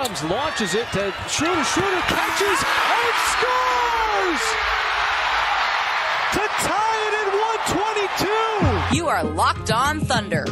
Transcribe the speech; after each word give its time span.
Adams 0.00 0.22
launches 0.24 0.74
it 0.74 0.86
to 0.92 1.12
Schroeder. 1.28 1.62
Schroeder 1.62 2.00
catches 2.08 2.64
and 2.88 3.14
scores 3.28 4.44
to 6.32 6.40
tie 6.64 7.00
it 7.06 7.14
at 7.20 7.28
122. 8.88 8.96
You 8.96 9.08
are 9.08 9.22
Locked 9.22 9.70
On 9.70 10.00
Thunder, 10.00 10.46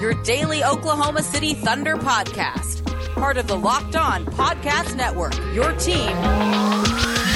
your 0.00 0.14
daily 0.22 0.64
Oklahoma 0.64 1.22
City 1.22 1.52
Thunder 1.52 1.96
podcast. 1.96 2.82
Part 3.14 3.36
of 3.36 3.46
the 3.46 3.58
Locked 3.58 3.94
On 3.94 4.24
Podcast 4.24 4.96
Network, 4.96 5.36
your 5.54 5.72
team 5.72 6.08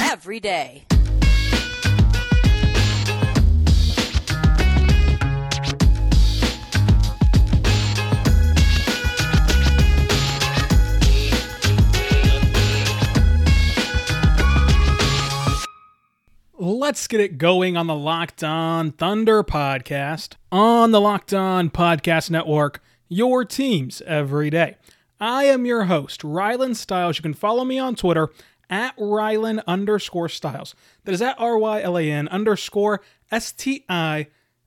every 0.09 0.39
day. 0.39 0.85
Let's 16.89 17.05
get 17.05 17.19
it 17.19 17.37
going 17.37 17.77
on 17.77 17.85
the 17.85 17.93
Locked 17.93 18.43
On 18.43 18.91
Thunder 18.91 19.43
podcast 19.43 20.37
on 20.51 20.89
the 20.89 20.99
Locked 20.99 21.35
On 21.35 21.69
Podcast 21.69 22.31
Network, 22.31 22.81
your 23.07 23.45
teams 23.45 24.01
every 24.07 24.49
day. 24.49 24.75
I 25.19 25.43
am 25.43 25.67
your 25.67 25.83
host, 25.83 26.21
Rylan 26.21 26.75
Stiles. 26.75 27.19
You 27.19 27.21
can 27.21 27.35
follow 27.35 27.63
me 27.63 27.77
on 27.77 27.93
Twitter 27.93 28.29
at 28.71 28.97
Rylan 28.97 29.61
underscore 29.67 30.29
Stiles. 30.29 30.73
That 31.03 31.11
is 31.11 31.21
at 31.21 31.39
R 31.39 31.59
Y 31.59 31.79
L 31.79 31.95
A 31.95 32.09
N 32.09 32.27
underscore 32.29 33.01
S 33.29 33.51
T 33.51 33.85
I 33.87 34.25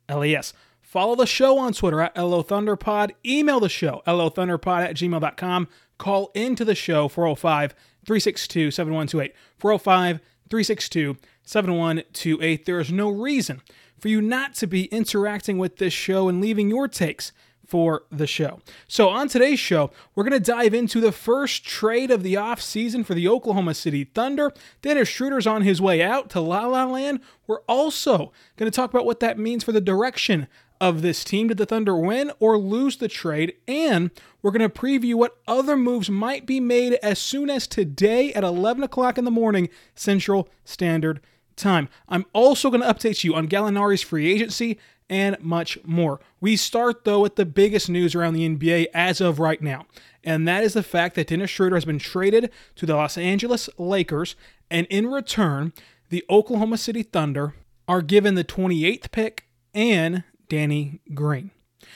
L 0.08 0.24
E 0.24 0.36
S. 0.36 0.52
Follow 0.80 1.16
the 1.16 1.26
show 1.26 1.58
on 1.58 1.72
Twitter 1.72 2.02
at 2.02 2.16
LO 2.16 2.44
Thunderpod. 2.44 3.10
Email 3.26 3.58
the 3.58 3.68
show, 3.68 4.00
LOThunderpod 4.06 4.84
at 4.84 4.94
gmail.com. 4.94 5.66
Call 5.98 6.30
into 6.36 6.64
the 6.64 6.76
show 6.76 7.08
405 7.08 7.72
362 8.06 8.70
7128. 8.70 9.34
405 9.58 10.20
362 10.48 11.16
7128. 11.44 12.64
There 12.64 12.80
is 12.80 12.92
no 12.92 13.08
reason 13.08 13.62
for 13.98 14.08
you 14.08 14.20
not 14.20 14.54
to 14.54 14.66
be 14.66 14.86
interacting 14.86 15.58
with 15.58 15.76
this 15.76 15.92
show 15.92 16.28
and 16.28 16.40
leaving 16.40 16.68
your 16.68 16.88
takes 16.88 17.32
for 17.72 18.02
the 18.10 18.26
show. 18.26 18.60
So, 18.86 19.08
on 19.08 19.28
today's 19.28 19.58
show, 19.58 19.92
we're 20.14 20.24
going 20.24 20.32
to 20.32 20.50
dive 20.52 20.74
into 20.74 21.00
the 21.00 21.12
first 21.12 21.64
trade 21.64 22.10
of 22.10 22.22
the 22.22 22.34
offseason 22.34 23.06
for 23.06 23.14
the 23.14 23.28
Oklahoma 23.28 23.72
City 23.72 24.04
Thunder. 24.04 24.52
Dennis 24.82 25.08
Schroeder's 25.08 25.46
on 25.46 25.62
his 25.62 25.80
way 25.80 26.02
out 26.02 26.28
to 26.30 26.40
La 26.40 26.66
La 26.66 26.84
Land. 26.84 27.20
We're 27.46 27.62
also 27.62 28.32
going 28.56 28.70
to 28.70 28.74
talk 28.74 28.90
about 28.90 29.06
what 29.06 29.20
that 29.20 29.38
means 29.38 29.64
for 29.64 29.72
the 29.72 29.80
direction 29.80 30.48
of 30.82 31.00
this 31.00 31.24
team. 31.24 31.48
Did 31.48 31.56
the 31.56 31.64
Thunder 31.64 31.96
win 31.96 32.32
or 32.40 32.58
lose 32.58 32.96
the 32.96 33.08
trade? 33.08 33.54
And 33.66 34.10
we're 34.42 34.50
going 34.50 34.68
to 34.68 34.80
preview 34.80 35.14
what 35.14 35.38
other 35.48 35.76
moves 35.76 36.10
might 36.10 36.44
be 36.44 36.60
made 36.60 36.94
as 37.02 37.18
soon 37.18 37.48
as 37.48 37.66
today 37.66 38.34
at 38.34 38.44
11 38.44 38.82
o'clock 38.82 39.16
in 39.16 39.24
the 39.24 39.30
morning, 39.30 39.70
Central 39.94 40.48
Standard 40.64 41.20
Time. 41.62 41.88
I'm 42.08 42.26
also 42.32 42.70
going 42.70 42.82
to 42.82 42.92
update 42.92 43.22
you 43.22 43.36
on 43.36 43.46
Gallinari's 43.46 44.02
free 44.02 44.32
agency 44.32 44.80
and 45.08 45.36
much 45.40 45.78
more. 45.84 46.18
We 46.40 46.56
start, 46.56 47.04
though, 47.04 47.20
with 47.20 47.36
the 47.36 47.46
biggest 47.46 47.88
news 47.88 48.16
around 48.16 48.34
the 48.34 48.48
NBA 48.48 48.86
as 48.92 49.20
of 49.20 49.38
right 49.38 49.62
now, 49.62 49.86
and 50.24 50.48
that 50.48 50.64
is 50.64 50.72
the 50.72 50.82
fact 50.82 51.14
that 51.14 51.28
Dennis 51.28 51.50
Schroeder 51.50 51.76
has 51.76 51.84
been 51.84 52.00
traded 52.00 52.50
to 52.74 52.84
the 52.84 52.96
Los 52.96 53.16
Angeles 53.16 53.70
Lakers, 53.78 54.34
and 54.70 54.88
in 54.88 55.06
return, 55.06 55.72
the 56.08 56.24
Oklahoma 56.28 56.78
City 56.78 57.04
Thunder 57.04 57.54
are 57.86 58.02
given 58.02 58.34
the 58.34 58.42
28th 58.42 59.12
pick 59.12 59.44
and 59.72 60.24
Danny 60.48 61.00
Green. 61.14 61.52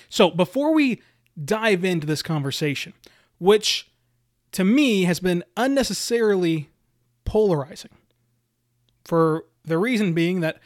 So 0.09 0.31
before 0.31 0.72
we 0.72 1.03
dive 1.42 1.84
into 1.84 2.06
this 2.06 2.22
conversation, 2.22 2.92
which 3.39 3.91
to 4.53 4.62
me 4.62 5.05
has 5.05 5.19
been 5.19 5.42
unnecessarily 5.56 6.70
polarizing, 7.25 7.91
for 9.05 9.44
the 9.67 9.78
reason 9.78 10.14
being 10.14 10.41
that 10.41 10.61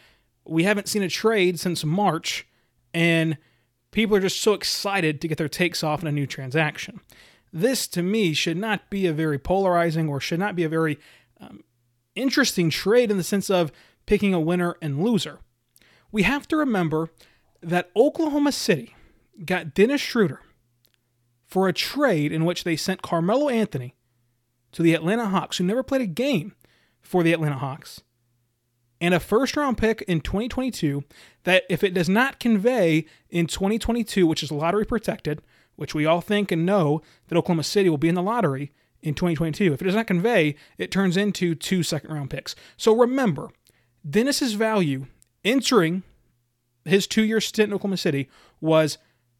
we 0.44 0.64
haven't 0.64 0.88
seen 0.88 1.02
a 1.02 1.08
trade 1.08 1.58
since 1.58 1.84
March, 1.84 2.46
and 2.94 3.36
people 3.90 4.16
are 4.16 4.20
just 4.20 4.40
so 4.40 4.52
excited 4.54 5.20
to 5.20 5.28
get 5.28 5.38
their 5.38 5.48
takes 5.48 5.82
off 5.82 6.02
in 6.02 6.08
a 6.08 6.12
new 6.12 6.26
transaction. 6.26 7.00
This, 7.52 7.88
to 7.88 8.02
me, 8.02 8.32
should 8.32 8.56
not 8.56 8.90
be 8.90 9.06
a 9.06 9.12
very 9.12 9.38
polarizing 9.38 10.08
or 10.08 10.20
should 10.20 10.38
not 10.38 10.54
be 10.54 10.64
a 10.64 10.68
very 10.68 10.98
um, 11.40 11.64
interesting 12.14 12.70
trade 12.70 13.10
in 13.10 13.16
the 13.16 13.24
sense 13.24 13.50
of 13.50 13.72
picking 14.06 14.34
a 14.34 14.40
winner 14.40 14.76
and 14.80 15.02
loser. 15.02 15.40
We 16.12 16.22
have 16.22 16.46
to 16.48 16.56
remember 16.56 17.10
that 17.60 17.90
Oklahoma 17.96 18.52
City 18.52 18.94
got 19.44 19.74
Dennis 19.74 20.00
Schroeder 20.00 20.40
for 21.46 21.68
a 21.68 21.72
trade 21.72 22.32
in 22.32 22.44
which 22.44 22.64
they 22.64 22.76
sent 22.76 23.02
Carmelo 23.02 23.48
Anthony 23.48 23.96
to 24.72 24.82
the 24.82 24.94
Atlanta 24.94 25.26
Hawks, 25.26 25.58
who 25.58 25.64
never 25.64 25.82
played 25.82 26.00
a 26.00 26.06
game 26.06 26.54
for 27.00 27.22
the 27.22 27.32
Atlanta 27.32 27.58
Hawks, 27.58 28.02
and 29.00 29.14
a 29.14 29.20
first 29.20 29.56
round 29.56 29.78
pick 29.78 30.02
in 30.02 30.20
2022 30.20 31.04
that, 31.44 31.64
if 31.68 31.82
it 31.82 31.94
does 31.94 32.08
not 32.08 32.38
convey 32.38 33.06
in 33.30 33.46
2022, 33.46 34.26
which 34.26 34.42
is 34.42 34.52
lottery 34.52 34.84
protected, 34.84 35.40
which 35.76 35.94
we 35.94 36.06
all 36.06 36.20
think 36.20 36.52
and 36.52 36.66
know 36.66 37.00
that 37.28 37.38
Oklahoma 37.38 37.64
City 37.64 37.88
will 37.88 37.98
be 37.98 38.08
in 38.08 38.14
the 38.14 38.22
lottery 38.22 38.72
in 39.02 39.14
2022, 39.14 39.72
if 39.72 39.80
it 39.80 39.86
does 39.86 39.94
not 39.94 40.06
convey, 40.06 40.54
it 40.76 40.90
turns 40.90 41.16
into 41.16 41.54
two 41.54 41.82
second 41.82 42.12
round 42.12 42.28
picks. 42.28 42.54
So 42.76 42.94
remember, 42.94 43.48
Dennis's 44.08 44.52
value 44.52 45.06
entering 45.44 46.02
his 46.84 47.06
two 47.06 47.24
year 47.24 47.40
stint 47.40 47.70
in 47.70 47.74
Oklahoma 47.74 47.96
City 47.96 48.28
was 48.60 48.98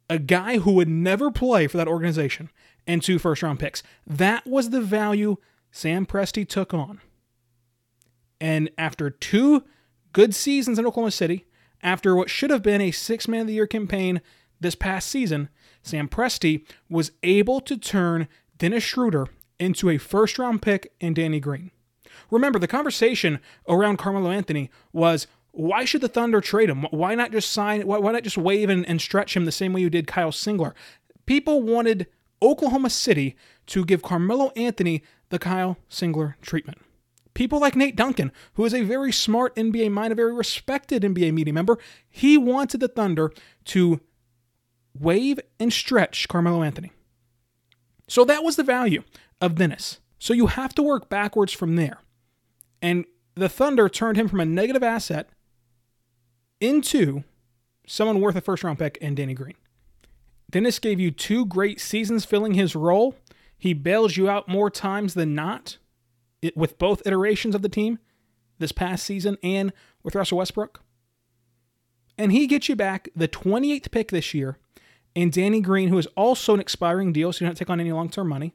a 0.09 0.19
guy 0.19 0.59
who 0.59 0.73
would 0.73 0.89
never 0.89 1.31
play 1.31 1.67
for 1.67 1.77
that 1.77 1.89
organization 1.89 2.51
and 2.87 3.03
two 3.03 3.19
first 3.19 3.43
round 3.43 3.61
picks. 3.61 3.83
That 4.07 4.47
was 4.47 4.71
the 4.71 4.81
value 4.81 5.37
Sam 5.71 6.07
Presti 6.07 6.49
took 6.49 6.73
on. 6.73 7.01
And 8.41 8.71
after 8.79 9.11
two 9.11 9.65
good 10.13 10.35
seasons 10.35 10.79
in 10.79 10.87
Oklahoma 10.87 11.11
City, 11.11 11.47
after 11.83 12.15
what 12.15 12.31
should 12.31 12.51
have 12.51 12.63
been 12.63 12.81
a 12.81 12.91
six 12.91 13.29
man 13.29 13.43
of 13.43 13.47
the 13.47 13.55
year 13.55 13.67
campaign 13.67 14.21
this 14.61 14.75
past 14.75 15.09
season, 15.09 15.49
Sam 15.83 16.09
Presti 16.09 16.65
was 16.89 17.13
able 17.23 17.61
to 17.63 17.77
turn 17.77 18.29
Dennis 18.59 18.85
Schroeder 18.85 19.27
into 19.59 19.91
a 19.91 19.99
first 19.99 20.39
round 20.39 20.63
pick 20.63 20.93
and 21.01 21.15
Danny 21.15 21.41
Green. 21.41 21.71
Remember, 22.31 22.59
the 22.59 22.69
conversation 22.69 23.41
around 23.69 23.99
Carmelo 23.99 24.31
Anthony 24.31 24.71
was 24.93 25.27
why 25.53 25.85
should 25.85 26.01
the 26.01 26.09
Thunder 26.09 26.41
trade 26.41 26.71
him? 26.71 26.85
Why 26.91 27.15
not 27.15 27.33
just 27.33 27.51
sign? 27.51 27.87
Why, 27.87 27.99
why 27.99 28.13
not 28.13 28.23
just 28.23 28.39
waive 28.39 28.69
and, 28.71 28.87
and 28.87 29.01
stretch 29.01 29.37
him 29.37 29.45
the 29.45 29.53
same 29.53 29.73
way 29.73 29.81
you 29.81 29.91
did 29.91 30.07
Kyle 30.07 30.31
Singler? 30.31 30.75
People 31.27 31.63
wanted 31.63 32.07
Oklahoma 32.41 32.91
City 32.91 33.37
to 33.67 33.85
give 33.85 34.03
Carmelo 34.03 34.53
Anthony 34.57 35.03
the 35.31 35.39
Kyle 35.39 35.77
Singler 35.91 36.35
treatment. 36.41 36.79
People 37.35 37.61
like 37.61 37.77
Nate 37.77 37.97
Duncan, 37.97 38.33
who 38.55 38.65
is 38.65 38.75
a 38.75 38.83
very 38.83 39.13
smart 39.13 39.55
NBA 39.57 39.91
mind, 39.93 40.13
a 40.13 40.17
very 40.17 40.33
respected 40.33 41.03
NBA 41.03 41.33
media 41.33 41.53
member, 41.53 41.79
he 42.09 42.37
wanted 42.37 42.81
the 42.81 42.89
Thunder 42.89 43.33
to 43.67 44.01
waive 44.99 45.39
and 45.59 45.73
stretch 45.73 46.29
Carmelo 46.29 46.63
Anthony. 46.63 46.93
So 48.09 48.25
that 48.25 48.43
was 48.43 48.57
the 48.57 48.65
value 48.65 49.05
of 49.41 49.55
Dennis. 49.55 50.01
So 50.19 50.35
you 50.35 50.49
have 50.49 50.75
to 50.75 50.83
work 50.83 51.09
backwards 51.09 51.53
from 51.53 51.77
there. 51.77 51.99
And 52.83 53.05
the 53.35 53.49
Thunder 53.49 53.89
turned 53.89 54.17
him 54.17 54.29
from 54.29 54.41
a 54.41 54.45
negative 54.45 54.83
asset 54.83 55.29
into 56.61 57.25
someone 57.87 58.21
worth 58.21 58.37
a 58.37 58.41
first 58.41 58.65
round 58.65 58.79
pick 58.79 58.99
and 59.01 59.17
Danny 59.17 59.35
Green. 59.35 59.55
Dennis 60.51 60.79
gave 60.79 60.99
you 60.99 61.11
two 61.11 61.47
great 61.47 61.81
seasons 61.81 62.25
filling 62.25 62.55
his 62.55 62.75
role. 62.75 63.15
He 63.57 63.73
bails 63.73 64.17
you 64.17 64.29
out 64.29 64.49
more 64.49 64.71
times 64.71 65.15
than 65.15 65.35
not 65.35 65.79
with 66.55 66.79
both 66.79 67.03
iterations 67.07 67.55
of 67.55 67.63
the 67.63 67.69
team 67.69 67.99
this 68.59 68.73
past 68.73 69.05
season 69.05 69.37
and 69.43 69.73
with 70.03 70.15
Russell 70.15 70.39
Westbrook. 70.39 70.83
And 72.19 72.33
he 72.33 72.47
gets 72.47 72.69
you 72.69 72.77
back 72.77 73.09
the 73.17 73.29
28th 73.29 73.91
pick 73.91 74.11
this 74.11 74.35
year 74.35 74.59
and 75.17 75.33
Danny 75.33 75.61
Green, 75.61 75.89
who 75.89 75.99
is 75.99 76.07
also 76.17 76.55
an 76.55 76.61
expiring 76.61 77.13
deal, 77.13 77.33
so 77.33 77.45
you 77.45 77.49
don't 77.49 77.57
take 77.57 77.71
on 77.71 77.81
any 77.81 77.93
long 77.93 78.09
term 78.09 78.29
money. 78.29 78.55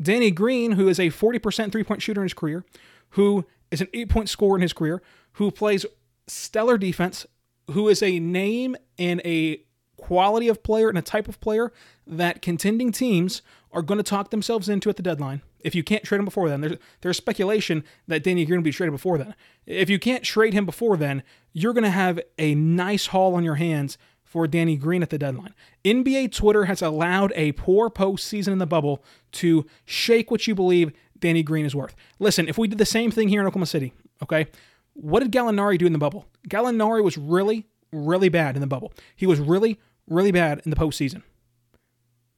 Danny 0.00 0.30
Green, 0.30 0.72
who 0.72 0.88
is 0.88 0.98
a 0.98 1.08
40% 1.08 1.72
three 1.72 1.84
point 1.84 2.02
shooter 2.02 2.20
in 2.20 2.26
his 2.26 2.34
career, 2.34 2.64
who 3.10 3.44
is 3.70 3.80
an 3.80 3.88
eight 3.94 4.08
point 4.08 4.28
scorer 4.28 4.56
in 4.56 4.62
his 4.62 4.72
career, 4.72 5.02
who 5.32 5.50
plays 5.50 5.86
stellar 6.26 6.76
defense, 6.76 7.26
who 7.70 7.88
is 7.88 8.02
a 8.02 8.18
name 8.18 8.76
and 8.98 9.20
a 9.24 9.62
quality 9.96 10.48
of 10.48 10.62
player 10.62 10.88
and 10.88 10.98
a 10.98 11.02
type 11.02 11.28
of 11.28 11.40
player 11.40 11.72
that 12.06 12.42
contending 12.42 12.92
teams 12.92 13.42
are 13.72 13.82
going 13.82 13.98
to 13.98 14.04
talk 14.04 14.30
themselves 14.30 14.68
into 14.68 14.90
at 14.90 14.96
the 14.96 15.02
deadline. 15.02 15.42
If 15.66 15.74
you 15.74 15.82
can't 15.82 16.04
trade 16.04 16.20
him 16.20 16.24
before 16.24 16.48
then, 16.48 16.60
there's, 16.60 16.76
there's 17.00 17.16
speculation 17.16 17.82
that 18.06 18.22
Danny 18.22 18.46
Green 18.46 18.60
will 18.60 18.64
be 18.64 18.70
traded 18.70 18.92
before 18.92 19.18
then. 19.18 19.34
If 19.66 19.90
you 19.90 19.98
can't 19.98 20.22
trade 20.22 20.54
him 20.54 20.64
before 20.64 20.96
then, 20.96 21.24
you're 21.52 21.72
going 21.72 21.82
to 21.82 21.90
have 21.90 22.20
a 22.38 22.54
nice 22.54 23.06
haul 23.08 23.34
on 23.34 23.42
your 23.42 23.56
hands 23.56 23.98
for 24.22 24.46
Danny 24.46 24.76
Green 24.76 25.02
at 25.02 25.10
the 25.10 25.18
deadline. 25.18 25.54
NBA 25.84 26.32
Twitter 26.32 26.66
has 26.66 26.82
allowed 26.82 27.32
a 27.34 27.50
poor 27.52 27.90
postseason 27.90 28.52
in 28.52 28.58
the 28.58 28.66
bubble 28.66 29.02
to 29.32 29.66
shake 29.84 30.30
what 30.30 30.46
you 30.46 30.54
believe 30.54 30.92
Danny 31.18 31.42
Green 31.42 31.66
is 31.66 31.74
worth. 31.74 31.96
Listen, 32.20 32.48
if 32.48 32.56
we 32.56 32.68
did 32.68 32.78
the 32.78 32.86
same 32.86 33.10
thing 33.10 33.28
here 33.28 33.40
in 33.40 33.46
Oklahoma 33.48 33.66
City, 33.66 33.92
okay, 34.22 34.46
what 34.92 35.20
did 35.20 35.32
Gallinari 35.32 35.78
do 35.78 35.86
in 35.86 35.92
the 35.92 35.98
bubble? 35.98 36.26
Gallinari 36.48 37.02
was 37.02 37.18
really, 37.18 37.66
really 37.90 38.28
bad 38.28 38.54
in 38.54 38.60
the 38.60 38.68
bubble. 38.68 38.92
He 39.16 39.26
was 39.26 39.40
really, 39.40 39.80
really 40.06 40.30
bad 40.30 40.62
in 40.64 40.70
the 40.70 40.76
postseason. 40.76 41.22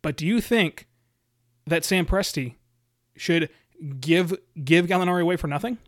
But 0.00 0.16
do 0.16 0.26
you 0.26 0.40
think 0.40 0.86
that 1.66 1.84
Sam 1.84 2.06
Presti 2.06 2.54
should 3.19 3.50
give 4.00 4.35
give 4.62 4.87
Gallinari 4.87 5.23
away 5.23 5.37
for 5.37 5.47
nothing? 5.47 5.79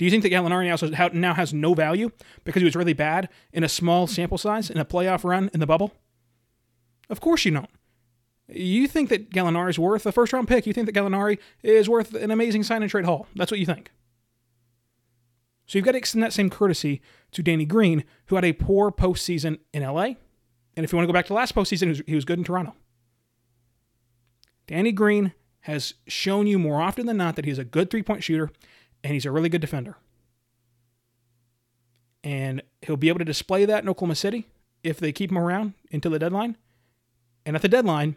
Do 0.00 0.06
you 0.06 0.10
think 0.10 0.22
that 0.22 0.32
Gallinari 0.32 1.12
now, 1.12 1.34
has 1.34 1.52
no 1.52 1.74
value 1.74 2.10
because 2.44 2.60
he 2.60 2.64
was 2.64 2.74
really 2.74 2.94
bad 2.94 3.28
in 3.52 3.62
a 3.62 3.68
small 3.68 4.06
sample 4.06 4.38
size 4.38 4.70
in 4.70 4.78
a 4.78 4.84
playoff 4.84 5.24
run 5.24 5.50
in 5.52 5.60
the 5.60 5.66
bubble? 5.66 5.92
Of 7.10 7.20
course 7.20 7.44
you 7.44 7.50
don't. 7.50 7.68
You 8.48 8.88
think 8.88 9.10
that 9.10 9.30
Gallinari 9.30 9.68
is 9.68 9.78
worth 9.78 10.06
a 10.06 10.12
first 10.12 10.32
round 10.32 10.48
pick. 10.48 10.66
You 10.66 10.72
think 10.72 10.86
that 10.86 10.94
Gallinari 10.94 11.38
is 11.62 11.86
worth 11.86 12.14
an 12.14 12.30
amazing 12.30 12.62
sign 12.62 12.80
and 12.80 12.90
trade 12.90 13.04
haul. 13.04 13.26
That's 13.36 13.50
what 13.50 13.60
you 13.60 13.66
think. 13.66 13.90
So 15.66 15.76
you've 15.78 15.84
got 15.84 15.92
to 15.92 15.98
extend 15.98 16.22
that 16.22 16.32
same 16.32 16.48
courtesy 16.48 17.02
to 17.32 17.42
Danny 17.42 17.66
Green, 17.66 18.04
who 18.26 18.36
had 18.36 18.44
a 18.44 18.54
poor 18.54 18.90
postseason 18.90 19.58
in 19.74 19.82
LA. 19.82 20.14
And 20.76 20.84
if 20.84 20.92
you 20.92 20.96
want 20.96 21.04
to 21.04 21.12
go 21.12 21.12
back 21.12 21.26
to 21.26 21.34
last 21.34 21.54
postseason, 21.54 22.02
he 22.08 22.14
was 22.14 22.24
good 22.24 22.38
in 22.38 22.44
Toronto. 22.44 22.74
Danny 24.66 24.92
Green 24.92 25.34
has 25.62 25.94
shown 26.06 26.46
you 26.46 26.58
more 26.58 26.80
often 26.80 27.06
than 27.06 27.16
not 27.16 27.36
that 27.36 27.44
he's 27.44 27.58
a 27.58 27.64
good 27.64 27.90
three 27.90 28.02
point 28.02 28.24
shooter 28.24 28.50
and 29.04 29.12
he's 29.12 29.26
a 29.26 29.30
really 29.30 29.48
good 29.48 29.60
defender. 29.60 29.96
And 32.22 32.62
he'll 32.82 32.96
be 32.96 33.08
able 33.08 33.18
to 33.18 33.24
display 33.24 33.64
that 33.64 33.82
in 33.82 33.88
Oklahoma 33.88 34.14
City 34.14 34.46
if 34.82 34.98
they 34.98 35.12
keep 35.12 35.30
him 35.30 35.38
around 35.38 35.74
until 35.92 36.10
the 36.10 36.18
deadline. 36.18 36.56
And 37.46 37.56
at 37.56 37.62
the 37.62 37.68
deadline, 37.68 38.16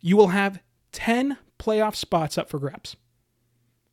you 0.00 0.16
will 0.16 0.28
have 0.28 0.60
10 0.92 1.38
playoff 1.58 1.94
spots 1.94 2.38
up 2.38 2.48
for 2.48 2.58
grabs. 2.58 2.96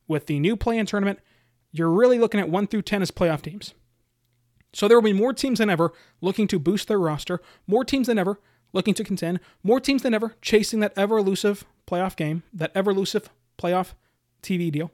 With 0.06 0.26
the 0.26 0.38
new 0.38 0.56
play 0.56 0.78
in 0.78 0.86
tournament, 0.86 1.18
you're 1.70 1.90
really 1.90 2.18
looking 2.18 2.40
at 2.40 2.48
1 2.48 2.66
through 2.68 2.82
10 2.82 3.02
as 3.02 3.10
playoff 3.10 3.42
teams. 3.42 3.74
So 4.72 4.86
there 4.86 4.96
will 4.96 5.02
be 5.02 5.12
more 5.12 5.32
teams 5.32 5.58
than 5.58 5.70
ever 5.70 5.92
looking 6.20 6.46
to 6.48 6.58
boost 6.58 6.88
their 6.88 6.98
roster, 6.98 7.40
more 7.66 7.84
teams 7.84 8.06
than 8.06 8.18
ever 8.18 8.40
looking 8.72 8.94
to 8.94 9.04
contend, 9.04 9.40
more 9.62 9.80
teams 9.80 10.02
than 10.02 10.14
ever 10.14 10.36
chasing 10.40 10.80
that 10.80 10.92
ever 10.96 11.18
elusive 11.18 11.64
playoff 11.88 12.16
game, 12.16 12.42
that 12.52 12.70
ever 12.74 12.90
elusive 12.90 13.28
playoff 13.58 13.94
TV 14.42 14.70
deal. 14.70 14.90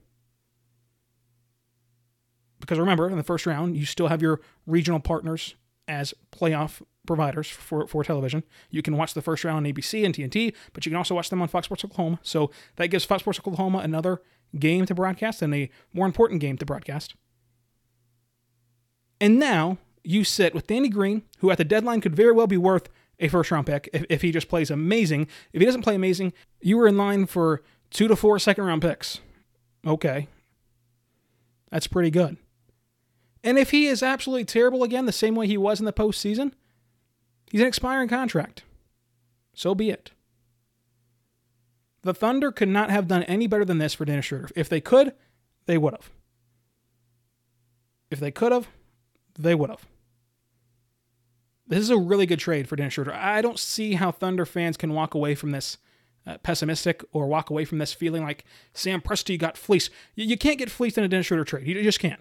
Because 2.61 2.79
remember, 2.79 3.11
in 3.11 3.17
the 3.17 3.23
first 3.23 3.47
round, 3.47 3.77
you 3.77 3.85
still 3.85 4.09
have 4.09 4.23
your 4.23 4.41
regional 4.67 5.01
partners 5.01 5.55
as 5.87 6.15
playoff 6.33 6.81
providers 7.07 7.49
for, 7.49 7.87
for 7.87 8.03
television. 8.03 8.43
You 8.71 8.81
can 8.81 8.97
watch 8.97 9.13
the 9.13 9.21
first 9.21 9.45
round 9.45 9.67
on 9.67 9.73
ABC 9.73 10.05
and 10.05 10.15
TNT, 10.15 10.55
but 10.73 10.87
you 10.87 10.91
can 10.91 10.97
also 10.97 11.15
watch 11.15 11.29
them 11.29 11.43
on 11.43 11.49
Fox 11.49 11.67
Sports 11.67 11.85
Oklahoma. 11.85 12.21
So 12.23 12.51
that 12.77 12.87
gives 12.87 13.05
Fox 13.05 13.23
Sports 13.23 13.39
Oklahoma 13.39 13.79
another 13.79 14.23
game 14.59 14.87
to 14.87 14.95
broadcast 14.95 15.43
and 15.43 15.55
a 15.55 15.71
more 15.93 16.07
important 16.07 16.41
game 16.41 16.57
to 16.57 16.65
broadcast. 16.65 17.15
And 19.21 19.39
now 19.39 19.79
you 20.03 20.25
sit 20.25 20.55
with 20.55 20.67
Danny 20.67 20.89
Green, 20.89 21.23
who 21.39 21.51
at 21.51 21.59
the 21.59 21.65
deadline 21.65 22.01
could 22.01 22.17
very 22.17 22.33
well 22.33 22.47
be 22.47 22.57
worth 22.57 22.89
a 23.19 23.29
first 23.29 23.51
round 23.51 23.67
pick 23.67 23.89
if, 23.93 24.05
if 24.09 24.23
he 24.23 24.33
just 24.33 24.49
plays 24.49 24.71
amazing. 24.71 25.29
If 25.53 25.61
he 25.61 25.67
doesn't 25.67 25.83
play 25.83 25.95
amazing, 25.95 26.33
you 26.61 26.77
were 26.77 26.89
in 26.89 26.97
line 26.97 27.27
for 27.27 27.63
two 27.91 28.09
to 28.09 28.17
four 28.17 28.39
second 28.39 28.65
round 28.65 28.83
picks. 28.83 29.21
Okay. 29.87 30.29
That's 31.71 31.87
pretty 31.87 32.11
good. 32.11 32.37
And 33.43 33.59
if 33.59 33.71
he 33.71 33.87
is 33.87 34.03
absolutely 34.03 34.45
terrible 34.45 34.83
again, 34.83 35.07
the 35.07 35.13
same 35.13 35.35
way 35.35 35.47
he 35.47 35.59
was 35.59 35.79
in 35.79 35.87
the 35.87 35.93
postseason, 35.93 36.53
he's 37.51 37.61
an 37.61 37.67
expiring 37.67 38.09
contract. 38.09 38.63
So 39.55 39.75
be 39.75 39.91
it. 39.91 40.13
The 42.03 42.15
Thunder 42.15 42.53
could 42.53 42.69
not 42.69 42.91
have 42.91 43.09
done 43.09 43.23
any 43.25 43.47
better 43.47 43.65
than 43.65 43.79
this 43.79 43.95
for 43.95 44.05
Dennis 44.05 44.27
Schroeder. 44.27 44.51
If 44.55 44.69
they 44.69 44.81
could, 44.81 45.15
they 45.67 45.79
would 45.79 45.95
have. 45.95 46.11
If 48.11 48.21
they 48.21 48.31
could 48.31 48.53
have, 48.53 48.69
they 49.39 49.55
would 49.55 49.71
have. 49.71 49.87
This 51.67 51.81
is 51.81 51.91
a 51.91 51.97
really 51.97 52.27
good 52.27 52.39
trade 52.39 52.69
for 52.69 52.77
Dennis 52.77 52.95
Schroeder. 52.95 53.15
I 53.15 53.41
don't 53.41 53.59
see 53.59 53.95
how 53.95 54.11
Thunder 54.11 54.45
fans 54.45 54.77
can 54.77 54.93
walk 54.93 55.15
away 55.15 55.35
from 55.35 55.51
this 55.51 55.79
uh, 56.27 56.39
pessimistic 56.39 57.03
or 57.13 57.27
walk 57.27 57.51
away 57.51 57.65
from 57.65 57.79
this 57.79 57.93
feeling 57.93 58.23
like 58.23 58.45
Sam 58.73 59.01
Presti 59.01 59.39
got 59.39 59.57
fleeced. 59.57 59.91
You, 60.15 60.27
you 60.27 60.37
can't 60.37 60.59
get 60.59 60.71
fleeced 60.71 60.99
in 60.99 61.05
a 61.05 61.09
Dennis 61.09 61.27
Schroeder 61.27 61.45
trade. 61.45 61.67
You 61.67 61.83
just 61.83 62.01
can't 62.01 62.21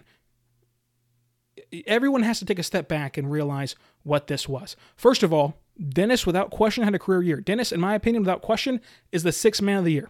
everyone 1.86 2.22
has 2.22 2.38
to 2.38 2.44
take 2.44 2.58
a 2.58 2.64
step 2.64 2.88
back 2.88 3.16
and 3.16 3.30
realize 3.30 3.74
what 4.02 4.26
this 4.26 4.48
was. 4.48 4.76
First 4.96 5.22
of 5.22 5.32
all, 5.32 5.58
Dennis, 5.88 6.26
without 6.26 6.50
question, 6.50 6.84
had 6.84 6.94
a 6.94 6.98
career 6.98 7.22
year. 7.22 7.40
Dennis, 7.40 7.72
in 7.72 7.80
my 7.80 7.94
opinion, 7.94 8.22
without 8.22 8.42
question, 8.42 8.80
is 9.10 9.22
the 9.22 9.32
sixth 9.32 9.62
man 9.62 9.78
of 9.78 9.84
the 9.84 9.92
year. 9.92 10.08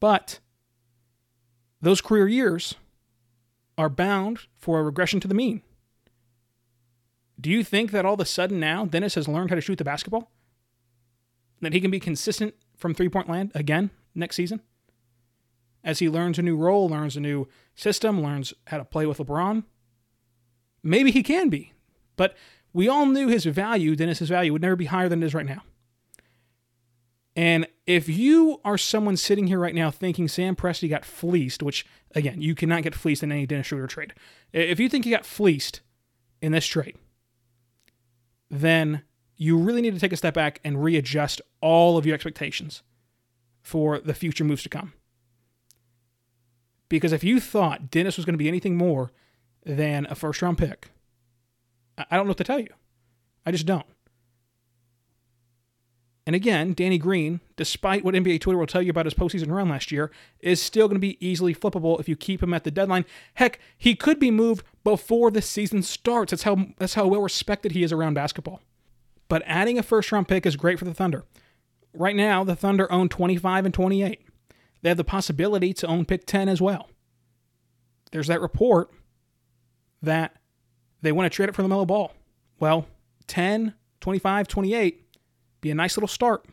But 0.00 0.40
those 1.80 2.00
career 2.00 2.28
years 2.28 2.74
are 3.76 3.88
bound 3.88 4.40
for 4.56 4.78
a 4.78 4.82
regression 4.82 5.20
to 5.20 5.28
the 5.28 5.34
mean. 5.34 5.62
Do 7.42 7.50
you 7.50 7.62
think 7.62 7.90
that 7.90 8.06
all 8.06 8.14
of 8.14 8.20
a 8.20 8.24
sudden 8.24 8.58
now 8.58 8.86
Dennis 8.86 9.16
has 9.16 9.28
learned 9.28 9.50
how 9.50 9.56
to 9.56 9.60
shoot 9.60 9.76
the 9.76 9.84
basketball? 9.84 10.30
That 11.60 11.74
he 11.74 11.80
can 11.80 11.90
be 11.90 12.00
consistent 12.00 12.54
from 12.76 12.94
three 12.94 13.10
point 13.10 13.28
land 13.28 13.52
again 13.54 13.90
next 14.14 14.36
season? 14.36 14.62
As 15.84 15.98
he 15.98 16.08
learns 16.08 16.38
a 16.38 16.42
new 16.42 16.56
role, 16.56 16.88
learns 16.88 17.16
a 17.16 17.20
new 17.20 17.48
system, 17.74 18.22
learns 18.22 18.54
how 18.68 18.78
to 18.78 18.84
play 18.84 19.04
with 19.04 19.18
LeBron, 19.18 19.64
Maybe 20.82 21.12
he 21.12 21.22
can 21.22 21.48
be, 21.48 21.72
but 22.16 22.36
we 22.72 22.88
all 22.88 23.06
knew 23.06 23.28
his 23.28 23.44
value, 23.44 23.94
Dennis's 23.94 24.28
value, 24.28 24.52
would 24.52 24.62
never 24.62 24.76
be 24.76 24.86
higher 24.86 25.08
than 25.08 25.22
it 25.22 25.26
is 25.26 25.34
right 25.34 25.46
now. 25.46 25.62
And 27.36 27.66
if 27.86 28.08
you 28.08 28.60
are 28.64 28.76
someone 28.76 29.16
sitting 29.16 29.46
here 29.46 29.58
right 29.58 29.74
now 29.74 29.90
thinking 29.90 30.28
Sam 30.28 30.56
Presti 30.56 30.88
got 30.90 31.04
fleeced, 31.04 31.62
which 31.62 31.86
again, 32.14 32.42
you 32.42 32.54
cannot 32.54 32.82
get 32.82 32.94
fleeced 32.94 33.22
in 33.22 33.32
any 33.32 33.46
Dennis 33.46 33.68
Schroeder 33.68 33.86
trade. 33.86 34.12
If 34.52 34.78
you 34.80 34.88
think 34.88 35.04
he 35.04 35.10
got 35.10 35.24
fleeced 35.24 35.80
in 36.42 36.52
this 36.52 36.66
trade, 36.66 36.96
then 38.52 39.02
you 39.36 39.56
really 39.56 39.80
need 39.80 39.94
to 39.94 40.00
take 40.00 40.12
a 40.12 40.16
step 40.16 40.34
back 40.34 40.60
and 40.62 40.84
readjust 40.84 41.40
all 41.60 41.96
of 41.96 42.06
your 42.06 42.14
expectations 42.14 42.82
for 43.62 43.98
the 43.98 44.14
future 44.14 44.44
moves 44.44 44.62
to 44.62 44.68
come. 44.68 44.92
Because 46.88 47.12
if 47.12 47.24
you 47.24 47.40
thought 47.40 47.90
Dennis 47.90 48.16
was 48.16 48.26
going 48.26 48.34
to 48.34 48.38
be 48.38 48.48
anything 48.48 48.76
more 48.76 49.10
than 49.64 50.06
a 50.10 50.14
first 50.14 50.42
round 50.42 50.58
pick. 50.58 50.88
I 51.96 52.16
don't 52.16 52.26
know 52.26 52.30
what 52.30 52.38
to 52.38 52.44
tell 52.44 52.60
you. 52.60 52.68
I 53.44 53.50
just 53.50 53.66
don't. 53.66 53.86
And 56.24 56.36
again, 56.36 56.72
Danny 56.72 56.98
Green, 56.98 57.40
despite 57.56 58.04
what 58.04 58.14
NBA 58.14 58.40
Twitter 58.40 58.58
will 58.58 58.66
tell 58.66 58.82
you 58.82 58.90
about 58.90 59.06
his 59.06 59.14
postseason 59.14 59.50
run 59.50 59.68
last 59.68 59.90
year, 59.90 60.12
is 60.38 60.62
still 60.62 60.86
going 60.86 60.96
to 60.96 61.00
be 61.00 61.18
easily 61.26 61.54
flippable 61.54 61.98
if 61.98 62.08
you 62.08 62.14
keep 62.14 62.42
him 62.42 62.54
at 62.54 62.62
the 62.62 62.70
deadline. 62.70 63.04
Heck, 63.34 63.58
he 63.76 63.96
could 63.96 64.20
be 64.20 64.30
moved 64.30 64.64
before 64.84 65.32
the 65.32 65.42
season 65.42 65.82
starts. 65.82 66.30
That's 66.30 66.44
how 66.44 66.66
that's 66.78 66.94
how 66.94 67.08
well 67.08 67.22
respected 67.22 67.72
he 67.72 67.82
is 67.82 67.92
around 67.92 68.14
basketball. 68.14 68.60
But 69.28 69.42
adding 69.46 69.78
a 69.78 69.82
first 69.82 70.12
round 70.12 70.28
pick 70.28 70.46
is 70.46 70.54
great 70.54 70.78
for 70.78 70.84
the 70.84 70.94
Thunder. 70.94 71.24
Right 71.92 72.14
now, 72.14 72.44
the 72.44 72.56
Thunder 72.56 72.90
own 72.92 73.08
25 73.08 73.64
and 73.64 73.74
28. 73.74 74.20
They 74.82 74.88
have 74.88 74.96
the 74.96 75.04
possibility 75.04 75.72
to 75.74 75.86
own 75.86 76.04
pick 76.04 76.26
10 76.26 76.48
as 76.48 76.60
well. 76.60 76.88
There's 78.12 78.28
that 78.28 78.40
report 78.40 78.90
that 80.02 80.36
they 81.00 81.12
want 81.12 81.30
to 81.30 81.34
trade 81.34 81.48
it 81.48 81.54
for 81.54 81.62
LaMelo 81.62 81.86
Ball. 81.86 82.12
Well, 82.60 82.86
10, 83.26 83.74
25, 84.00 84.48
28 84.48 85.01
be 85.62 85.70
a 85.70 85.74
nice 85.74 85.96
little 85.96 86.08
start. 86.08 86.44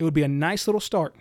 It 0.00 0.04
would 0.04 0.14
be 0.14 0.24
a 0.24 0.28
nice 0.28 0.66
little 0.66 0.80
start 0.80 1.14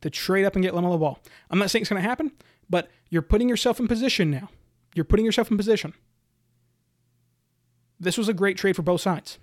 to 0.00 0.10
trade 0.10 0.44
up 0.44 0.56
and 0.56 0.64
get 0.64 0.74
LaMelo 0.74 0.98
Ball. 0.98 1.20
I'm 1.50 1.60
not 1.60 1.70
saying 1.70 1.82
it's 1.82 1.90
going 1.90 2.02
to 2.02 2.08
happen, 2.08 2.32
but 2.68 2.90
you're 3.10 3.22
putting 3.22 3.48
yourself 3.48 3.78
in 3.78 3.86
position 3.86 4.30
now. 4.30 4.48
You're 4.94 5.04
putting 5.04 5.24
yourself 5.24 5.50
in 5.50 5.56
position. 5.56 5.94
This 8.00 8.18
was 8.18 8.28
a 8.28 8.34
great 8.34 8.56
trade 8.56 8.76
for 8.76 8.82
both 8.82 9.02
sides. 9.02 9.38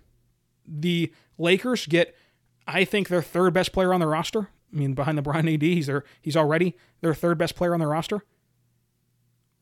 The 0.68 1.14
Lakers 1.38 1.86
get, 1.86 2.16
I 2.68 2.84
think, 2.84 3.08
their 3.08 3.22
third 3.22 3.54
best 3.54 3.72
player 3.72 3.94
on 3.94 4.00
the 4.00 4.08
roster. 4.08 4.50
I 4.74 4.76
mean, 4.76 4.94
behind 4.94 5.18
LeBron 5.18 5.54
AD, 5.54 5.62
he's 5.62 5.88
their, 5.88 6.04
he's 6.22 6.36
already 6.36 6.76
their 7.02 7.14
third 7.14 7.38
best 7.38 7.56
player 7.56 7.74
on 7.74 7.80
their 7.80 7.88
roster. 7.88 8.24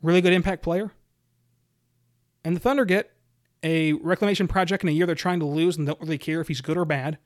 Really 0.01 0.21
good 0.21 0.33
impact 0.33 0.63
player. 0.63 0.91
And 2.43 2.55
the 2.55 2.59
Thunder 2.59 2.85
get 2.85 3.11
a 3.65 3.93
reclamation 3.93 4.47
project 4.47 4.83
in 4.83 4.89
a 4.89 4.91
year 4.91 5.07
they're 5.07 5.15
trying 5.15 5.39
to 5.39 5.45
lose 5.45 5.75
and 5.75 5.87
don't 5.87 5.99
really 5.99 6.19
care 6.19 6.39
if 6.39 6.47
he's 6.47 6.61
good 6.61 6.77
or 6.77 6.85
bad. 6.85 7.17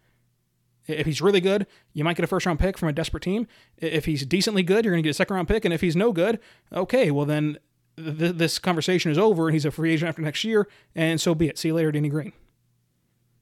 If 0.88 1.06
he's 1.06 1.22
really 1.22 1.42
good, 1.42 1.68
you 1.94 2.04
might 2.04 2.16
get 2.16 2.24
a 2.24 2.28
first 2.28 2.46
round 2.46 2.60
pick 2.60 2.78
from 2.78 2.88
a 2.88 2.94
desperate 2.94 3.22
team. 3.22 3.46
If 3.78 4.06
he's 4.06 4.26
decently 4.26 4.64
good, 4.64 4.86
you're 4.86 4.94
going 4.94 5.04
to 5.04 5.08
get 5.08 5.12
a 5.12 5.14
second 5.16 5.36
round 5.36 5.50
pick. 5.50 5.66
And 5.66 5.74
if 5.74 5.82
he's 5.82 5.98
no 5.98 6.14
good, 6.14 6.40
okay, 6.74 7.12
well 7.12 7.26
then 7.26 7.60
th- 7.98 8.36
this 8.36 8.58
conversation 8.58 9.12
is 9.12 9.18
over 9.18 9.50
and 9.50 9.54
he's 9.54 9.66
a 9.66 9.72
free 9.72 9.92
agent 9.92 10.08
after 10.08 10.22
next 10.22 10.46
year. 10.46 10.68
And 10.96 11.20
so 11.20 11.36
be 11.36 11.50
it. 11.50 11.58
See 11.58 11.68
you 11.68 11.74
later, 11.76 11.92
Danny 11.92 12.10
Green. 12.10 12.32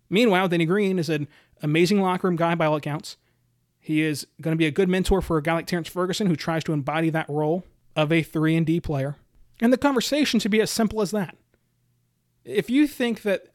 Meanwhile, 0.10 0.48
Danny 0.48 0.66
Green 0.66 0.98
is 0.98 1.10
an 1.10 1.28
amazing 1.62 2.02
locker 2.02 2.28
room 2.28 2.36
guy 2.36 2.56
by 2.56 2.66
all 2.66 2.76
accounts. 2.76 3.16
He 3.80 4.02
is 4.02 4.26
going 4.42 4.54
to 4.54 4.58
be 4.58 4.66
a 4.66 4.72
good 4.72 4.90
mentor 4.90 5.22
for 5.22 5.38
a 5.38 5.44
guy 5.44 5.54
like 5.54 5.68
Terrence 5.68 5.88
Ferguson 5.88 6.28
who 6.28 6.36
tries 6.36 6.64
to 6.64 6.74
embody 6.74 7.12
that 7.12 7.30
role 7.30 7.64
of 7.96 8.12
a 8.12 8.24
3 8.24 8.56
and 8.56 8.66
D 8.66 8.82
player. 8.82 9.18
And 9.62 9.72
the 9.72 9.78
conversation 9.78 10.40
should 10.40 10.52
be 10.52 10.62
as 10.62 10.72
simple 10.72 11.02
as 11.02 11.12
that. 11.12 11.38
If 12.48 12.70
you 12.70 12.88
think 12.88 13.24
that 13.24 13.48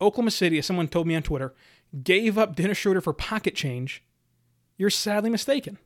Oklahoma 0.00 0.30
City, 0.30 0.58
as 0.58 0.66
someone 0.66 0.88
told 0.88 1.06
me 1.06 1.14
on 1.14 1.22
Twitter, 1.22 1.54
gave 2.02 2.38
up 2.38 2.56
Dennis 2.56 2.78
Schroeder 2.78 3.02
for 3.02 3.12
pocket 3.12 3.54
change, 3.54 4.02
you're 4.78 4.90
sadly 4.90 5.28
mistaken. 5.28 5.78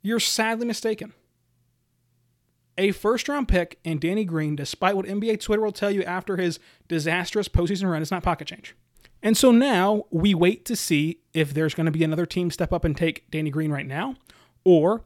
You're 0.00 0.18
sadly 0.18 0.66
mistaken. 0.66 1.12
A 2.78 2.92
first 2.92 3.28
round 3.28 3.48
pick 3.48 3.78
and 3.84 4.00
Danny 4.00 4.24
Green, 4.24 4.56
despite 4.56 4.96
what 4.96 5.04
NBA 5.04 5.40
Twitter 5.40 5.62
will 5.62 5.72
tell 5.72 5.90
you 5.90 6.02
after 6.04 6.38
his 6.38 6.58
disastrous 6.88 7.48
postseason 7.48 7.90
run, 7.90 8.00
is 8.00 8.10
not 8.10 8.22
pocket 8.22 8.48
change. 8.48 8.74
And 9.22 9.36
so 9.36 9.52
now 9.52 10.04
we 10.10 10.34
wait 10.34 10.64
to 10.64 10.74
see 10.74 11.20
if 11.34 11.52
there's 11.52 11.74
going 11.74 11.86
to 11.86 11.92
be 11.92 12.02
another 12.02 12.26
team 12.26 12.50
step 12.50 12.72
up 12.72 12.84
and 12.84 12.96
take 12.96 13.30
Danny 13.30 13.50
Green 13.50 13.70
right 13.70 13.86
now, 13.86 14.16
or 14.64 15.04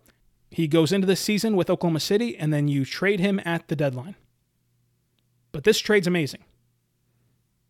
he 0.49 0.69
goes 0.69 0.93
into 0.93 1.09
the 1.09 1.17
season 1.17 1.57
with 1.57 1.69
Oklahoma 1.69 2.01
City 2.01 2.37
and 2.37 2.53
then 2.53 2.69
you 2.69 2.85
trade 2.85 3.19
him 3.19 3.41
at 3.45 3.67
the 3.67 3.77
deadline. 3.77 4.15
But 5.57 5.65
this 5.65 5.79
trade's 5.79 6.07
amazing. 6.07 6.45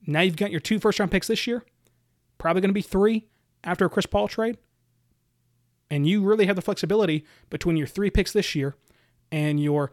Now 0.09 0.23
you've 0.23 0.35
got 0.35 0.51
your 0.51 0.59
two 0.59 0.81
first 0.81 0.99
round 0.99 1.13
picks 1.13 1.29
this 1.29 1.47
year, 1.47 1.65
probably 2.37 2.61
going 2.61 2.71
to 2.71 2.75
be 2.75 2.83
three 2.83 3.29
after 3.63 3.85
a 3.85 3.89
Chris 3.89 4.07
Paul 4.07 4.27
trade. 4.27 4.59
And 5.89 6.05
you 6.05 6.21
really 6.25 6.47
have 6.47 6.57
the 6.57 6.63
flexibility 6.63 7.25
between 7.49 7.77
your 7.77 7.87
three 7.87 8.11
picks 8.11 8.33
this 8.33 8.57
year 8.57 8.75
and 9.31 9.63
your 9.63 9.93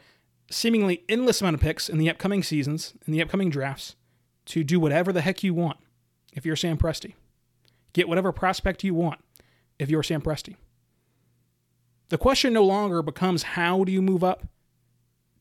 seemingly 0.49 1.03
endless 1.07 1.39
amount 1.39 1.53
of 1.53 1.61
picks 1.61 1.87
in 1.87 1.99
the 1.99 2.09
upcoming 2.09 2.41
seasons, 2.41 2.95
in 3.05 3.13
the 3.13 3.21
upcoming 3.21 3.51
drafts, 3.51 3.95
to 4.45 4.63
do 4.63 4.79
whatever 4.79 5.13
the 5.13 5.21
heck 5.21 5.43
you 5.43 5.53
want 5.53 5.77
if 6.33 6.47
you're 6.47 6.55
Sam 6.55 6.79
Presti. 6.79 7.13
Get 7.93 8.09
whatever 8.09 8.31
prospect 8.31 8.83
you 8.83 8.95
want 8.95 9.19
if 9.77 9.91
you're 9.91 10.01
Sam 10.01 10.23
Presti. 10.23 10.55
The 12.09 12.17
question 12.17 12.53
no 12.53 12.65
longer 12.65 13.03
becomes 13.03 13.43
how 13.43 13.83
do 13.83 13.91
you 13.91 14.01
move 14.01 14.23
up 14.23 14.47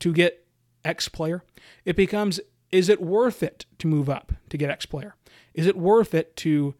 to 0.01 0.13
get 0.13 0.42
X 0.85 1.09
player? 1.09 1.45
It 1.85 1.97
becomes 1.97 2.41
is 2.71 2.89
it 2.89 3.03
worth 3.03 3.43
it 3.43 3.67
to 3.79 3.87
move 3.87 4.09
up 4.09 4.33
to 4.49 4.57
get 4.57 4.71
X 4.71 4.87
player? 4.87 5.15
Is 5.55 5.67
it 5.67 5.77
worth 5.77 6.15
it 6.15 6.35
to 6.39 6.75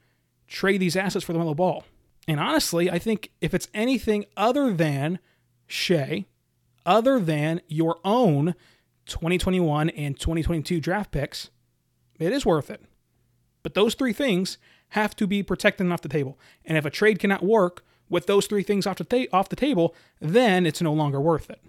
trade 0.49 0.81
these 0.81 0.97
assets 0.97 1.25
for 1.25 1.35
LaMelo 1.35 1.55
Ball? 1.55 1.85
And 2.27 2.41
honestly, 2.41 2.91
I 2.91 2.99
think 2.99 3.31
if 3.41 3.53
it's 3.53 3.69
anything 3.75 4.25
other 4.37 4.73
than 4.73 5.19
Shai, 5.67 6.25
other 6.87 7.21
than 7.21 7.61
your 7.69 7.99
own 8.05 8.55
2021 9.07 9.91
and 9.91 10.19
2022 10.19 10.81
draft 10.81 11.11
picks, 11.11 11.51
it 12.19 12.33
is 12.33 12.47
worth 12.47 12.71
it. 12.71 12.83
But 13.63 13.75
those 13.75 13.95
three 13.95 14.13
things 14.13 14.59
have 14.91 15.15
to 15.17 15.27
be 15.27 15.43
protected 15.43 15.85
and 15.85 15.93
off 15.93 16.03
the 16.03 16.09
table. 16.09 16.39
And 16.65 16.79
if 16.79 16.85
a 16.85 16.91
trade 16.91 17.19
cannot 17.19 17.43
work 17.43 17.85
with 18.09 18.27
those 18.27 18.47
three 18.47 18.63
things 18.63 18.87
off 18.87 18.99
the, 18.99 19.05
ta- 19.05 19.37
off 19.37 19.49
the 19.49 19.57
table, 19.57 19.95
then 20.21 20.67
it's 20.67 20.83
no 20.83 20.93
longer 20.93 21.21
worth 21.21 21.51
it. 21.51 21.61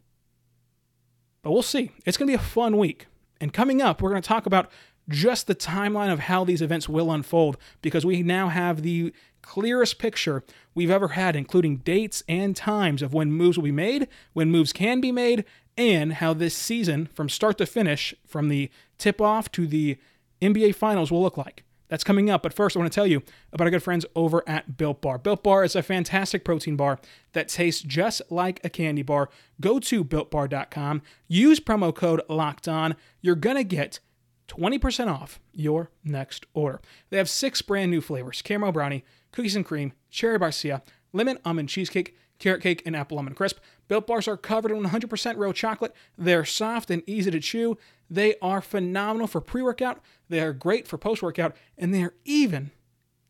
But 1.43 1.51
we'll 1.51 1.61
see. 1.61 1.91
It's 2.05 2.17
going 2.17 2.27
to 2.27 2.31
be 2.31 2.41
a 2.41 2.45
fun 2.45 2.77
week. 2.77 3.07
And 3.39 3.53
coming 3.53 3.81
up, 3.81 4.01
we're 4.01 4.09
going 4.09 4.21
to 4.21 4.27
talk 4.27 4.45
about 4.45 4.71
just 5.09 5.47
the 5.47 5.55
timeline 5.55 6.11
of 6.11 6.19
how 6.19 6.45
these 6.45 6.61
events 6.61 6.87
will 6.87 7.11
unfold 7.11 7.57
because 7.81 8.05
we 8.05 8.23
now 8.23 8.47
have 8.47 8.81
the 8.81 9.13
clearest 9.41 9.99
picture 9.99 10.43
we've 10.73 10.89
ever 10.89 11.09
had, 11.09 11.35
including 11.35 11.77
dates 11.77 12.23
and 12.29 12.55
times 12.55 13.01
of 13.01 13.13
when 13.13 13.31
moves 13.31 13.57
will 13.57 13.65
be 13.65 13.71
made, 13.71 14.07
when 14.31 14.49
moves 14.49 14.71
can 14.71 15.01
be 15.01 15.11
made, 15.11 15.43
and 15.77 16.13
how 16.13 16.33
this 16.33 16.55
season, 16.55 17.07
from 17.07 17.27
start 17.27 17.57
to 17.57 17.65
finish, 17.65 18.15
from 18.25 18.47
the 18.47 18.69
tip 18.97 19.19
off 19.19 19.51
to 19.51 19.67
the 19.67 19.97
NBA 20.41 20.75
Finals, 20.75 21.11
will 21.11 21.21
look 21.21 21.35
like. 21.35 21.63
That's 21.89 22.03
coming 22.03 22.29
up. 22.29 22.43
But 22.43 22.53
first, 22.53 22.75
I 22.75 22.79
want 22.79 22.91
to 22.91 22.95
tell 22.95 23.07
you 23.07 23.23
about 23.51 23.65
our 23.65 23.71
good 23.71 23.83
friends 23.83 24.05
over 24.15 24.43
at 24.47 24.77
Built 24.77 25.01
Bar. 25.01 25.17
Built 25.19 25.43
Bar 25.43 25.63
is 25.63 25.75
a 25.75 25.83
fantastic 25.83 26.43
protein 26.43 26.75
bar 26.75 26.99
that 27.33 27.49
tastes 27.49 27.81
just 27.81 28.21
like 28.29 28.59
a 28.63 28.69
candy 28.69 29.03
bar. 29.03 29.29
Go 29.61 29.79
to 29.79 30.03
builtbar.com, 30.03 31.01
use 31.27 31.59
promo 31.59 31.93
code 31.93 32.21
locked 32.29 32.67
on. 32.67 32.95
You're 33.21 33.35
going 33.35 33.57
to 33.57 33.63
get 33.63 33.99
20% 34.47 35.07
off 35.07 35.39
your 35.51 35.91
next 36.03 36.45
order. 36.53 36.81
They 37.09 37.17
have 37.17 37.29
six 37.29 37.61
brand 37.61 37.91
new 37.91 38.01
flavors 38.01 38.41
caramel 38.41 38.71
brownie, 38.71 39.03
cookies 39.31 39.55
and 39.55 39.65
cream, 39.65 39.93
cherry 40.09 40.39
barcia, 40.39 40.81
lemon 41.11 41.39
almond 41.45 41.69
cheesecake, 41.69 42.15
carrot 42.39 42.61
cake, 42.61 42.81
and 42.85 42.95
apple 42.95 43.17
lemon 43.17 43.35
crisp. 43.35 43.59
Built 43.87 44.07
bars 44.07 44.27
are 44.27 44.37
covered 44.37 44.71
in 44.71 44.83
100% 44.83 45.37
real 45.37 45.53
chocolate. 45.53 45.93
They're 46.17 46.45
soft 46.45 46.89
and 46.89 47.03
easy 47.07 47.31
to 47.31 47.39
chew. 47.39 47.77
They 48.09 48.35
are 48.41 48.61
phenomenal 48.61 49.27
for 49.27 49.41
pre 49.41 49.61
workout. 49.61 50.01
They 50.33 50.41
are 50.41 50.53
great 50.53 50.87
for 50.87 50.97
post 50.97 51.21
workout. 51.21 51.55
And 51.77 51.93
they 51.93 52.03
are 52.03 52.15
even, 52.25 52.71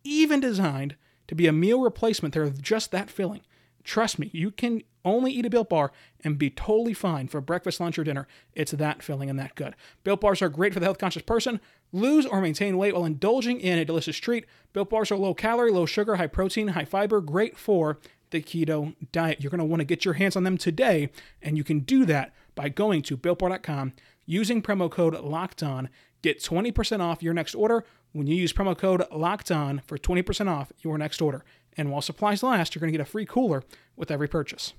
even 0.03 0.39
designed 0.39 0.95
to 1.27 1.35
be 1.35 1.47
a 1.47 1.53
meal 1.53 1.81
replacement. 1.81 2.33
They're 2.33 2.49
just 2.49 2.91
that 2.91 3.09
filling. 3.09 3.41
Trust 3.83 4.17
me, 4.17 4.29
you 4.33 4.49
can 4.49 4.81
only 5.03 5.31
eat 5.33 5.45
a 5.45 5.49
Built 5.49 5.69
Bar 5.69 5.91
and 6.23 6.37
be 6.37 6.49
totally 6.49 6.93
fine 6.93 7.27
for 7.27 7.41
breakfast, 7.41 7.81
lunch, 7.81 7.99
or 7.99 8.05
dinner. 8.05 8.27
It's 8.53 8.71
that 8.71 9.03
filling 9.03 9.29
and 9.29 9.37
that 9.37 9.55
good. 9.55 9.75
Built 10.05 10.21
Bars 10.21 10.41
are 10.41 10.47
great 10.47 10.73
for 10.73 10.79
the 10.79 10.85
health 10.85 10.97
conscious 10.97 11.23
person. 11.23 11.59
Lose 11.91 12.25
or 12.25 12.39
maintain 12.39 12.77
weight 12.77 12.93
while 12.93 13.03
indulging 13.03 13.59
in 13.59 13.77
a 13.77 13.83
delicious 13.83 14.17
treat. 14.17 14.45
Built 14.71 14.89
Bars 14.89 15.11
are 15.11 15.17
low 15.17 15.33
calorie, 15.33 15.71
low 15.71 15.85
sugar, 15.85 16.15
high 16.15 16.27
protein, 16.27 16.69
high 16.69 16.85
fiber, 16.85 17.19
great 17.19 17.57
for 17.57 17.99
the 18.29 18.41
keto 18.41 18.95
diet. 19.11 19.41
You're 19.41 19.51
going 19.51 19.59
to 19.59 19.65
want 19.65 19.81
to 19.81 19.85
get 19.85 20.05
your 20.05 20.13
hands 20.13 20.37
on 20.37 20.43
them 20.43 20.57
today, 20.57 21.09
and 21.41 21.57
you 21.57 21.65
can 21.65 21.81
do 21.81 22.05
that 22.05 22.33
by 22.55 22.69
going 22.69 23.01
to 23.03 23.17
builtbar.com, 23.17 23.93
using 24.25 24.61
promo 24.61 24.89
code 24.89 25.19
locked 25.19 25.63
on. 25.63 25.89
Get 26.21 26.41
20% 26.41 27.01
off 27.01 27.21
your 27.21 27.33
next 27.33 27.53
order 27.53 27.83
when 28.13 28.27
you 28.27 28.35
use 28.35 28.53
promo 28.53 28.77
code 28.77 29.05
locked 29.11 29.51
on 29.51 29.81
for 29.85 29.97
20% 29.97 30.47
off 30.47 30.71
your 30.81 30.97
next 30.97 31.21
order. 31.21 31.43
And 31.75 31.91
while 31.91 32.01
supplies 32.01 32.43
last, 32.43 32.73
you're 32.73 32.79
going 32.79 32.91
to 32.91 32.97
get 32.97 33.05
a 33.05 33.09
free 33.09 33.25
cooler 33.25 33.63
with 33.95 34.11
every 34.11 34.27
purchase. 34.27 34.73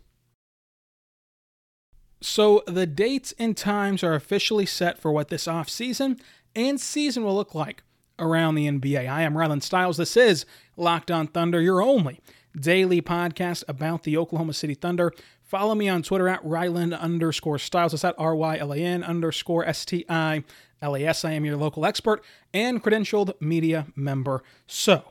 So 2.21 2.63
the 2.67 2.87
dates 2.87 3.35
and 3.39 3.57
times 3.57 4.03
are 4.03 4.15
officially 4.15 4.65
set 4.65 4.99
for 4.99 5.13
what 5.13 5.29
this 5.29 5.47
off 5.47 5.69
season 5.69 6.19
and 6.57 6.81
season 6.81 7.25
will 7.25 7.35
look 7.35 7.55
like 7.55 7.83
around 8.19 8.55
the 8.55 8.67
NBA. 8.67 9.09
I 9.09 9.23
am 9.23 9.35
Rylan 9.35 9.63
Stiles. 9.63 9.97
This 9.97 10.17
is 10.17 10.47
Locked 10.77 11.11
On 11.11 11.27
Thunder, 11.27 11.61
your 11.61 11.83
only 11.83 12.21
daily 12.59 13.03
podcast 13.03 13.65
about 13.69 14.05
the 14.05 14.17
Oklahoma 14.17 14.53
City 14.53 14.75
Thunder. 14.75 15.13
Follow 15.45 15.75
me 15.75 15.89
on 15.89 16.03
Twitter 16.03 16.29
at 16.29 16.43
Rylan 16.43 16.99
underscore 16.99 17.59
Stiles. 17.59 17.93
That's 17.93 18.05
at 18.05 18.15
R 18.19 18.35
Y 18.35 18.57
L 18.59 18.73
A 18.73 18.79
N 18.79 19.05
underscore 19.05 19.65
S 19.65 19.85
T 19.85 20.05
I 20.09 20.43
L 20.81 20.97
A 20.97 21.05
S. 21.05 21.25
I 21.25 21.33
am 21.33 21.45
your 21.45 21.57
local 21.57 21.85
expert 21.85 22.25
and 22.53 22.83
credentialed 22.83 23.39
media 23.41 23.87
member. 23.95 24.43
So, 24.67 25.05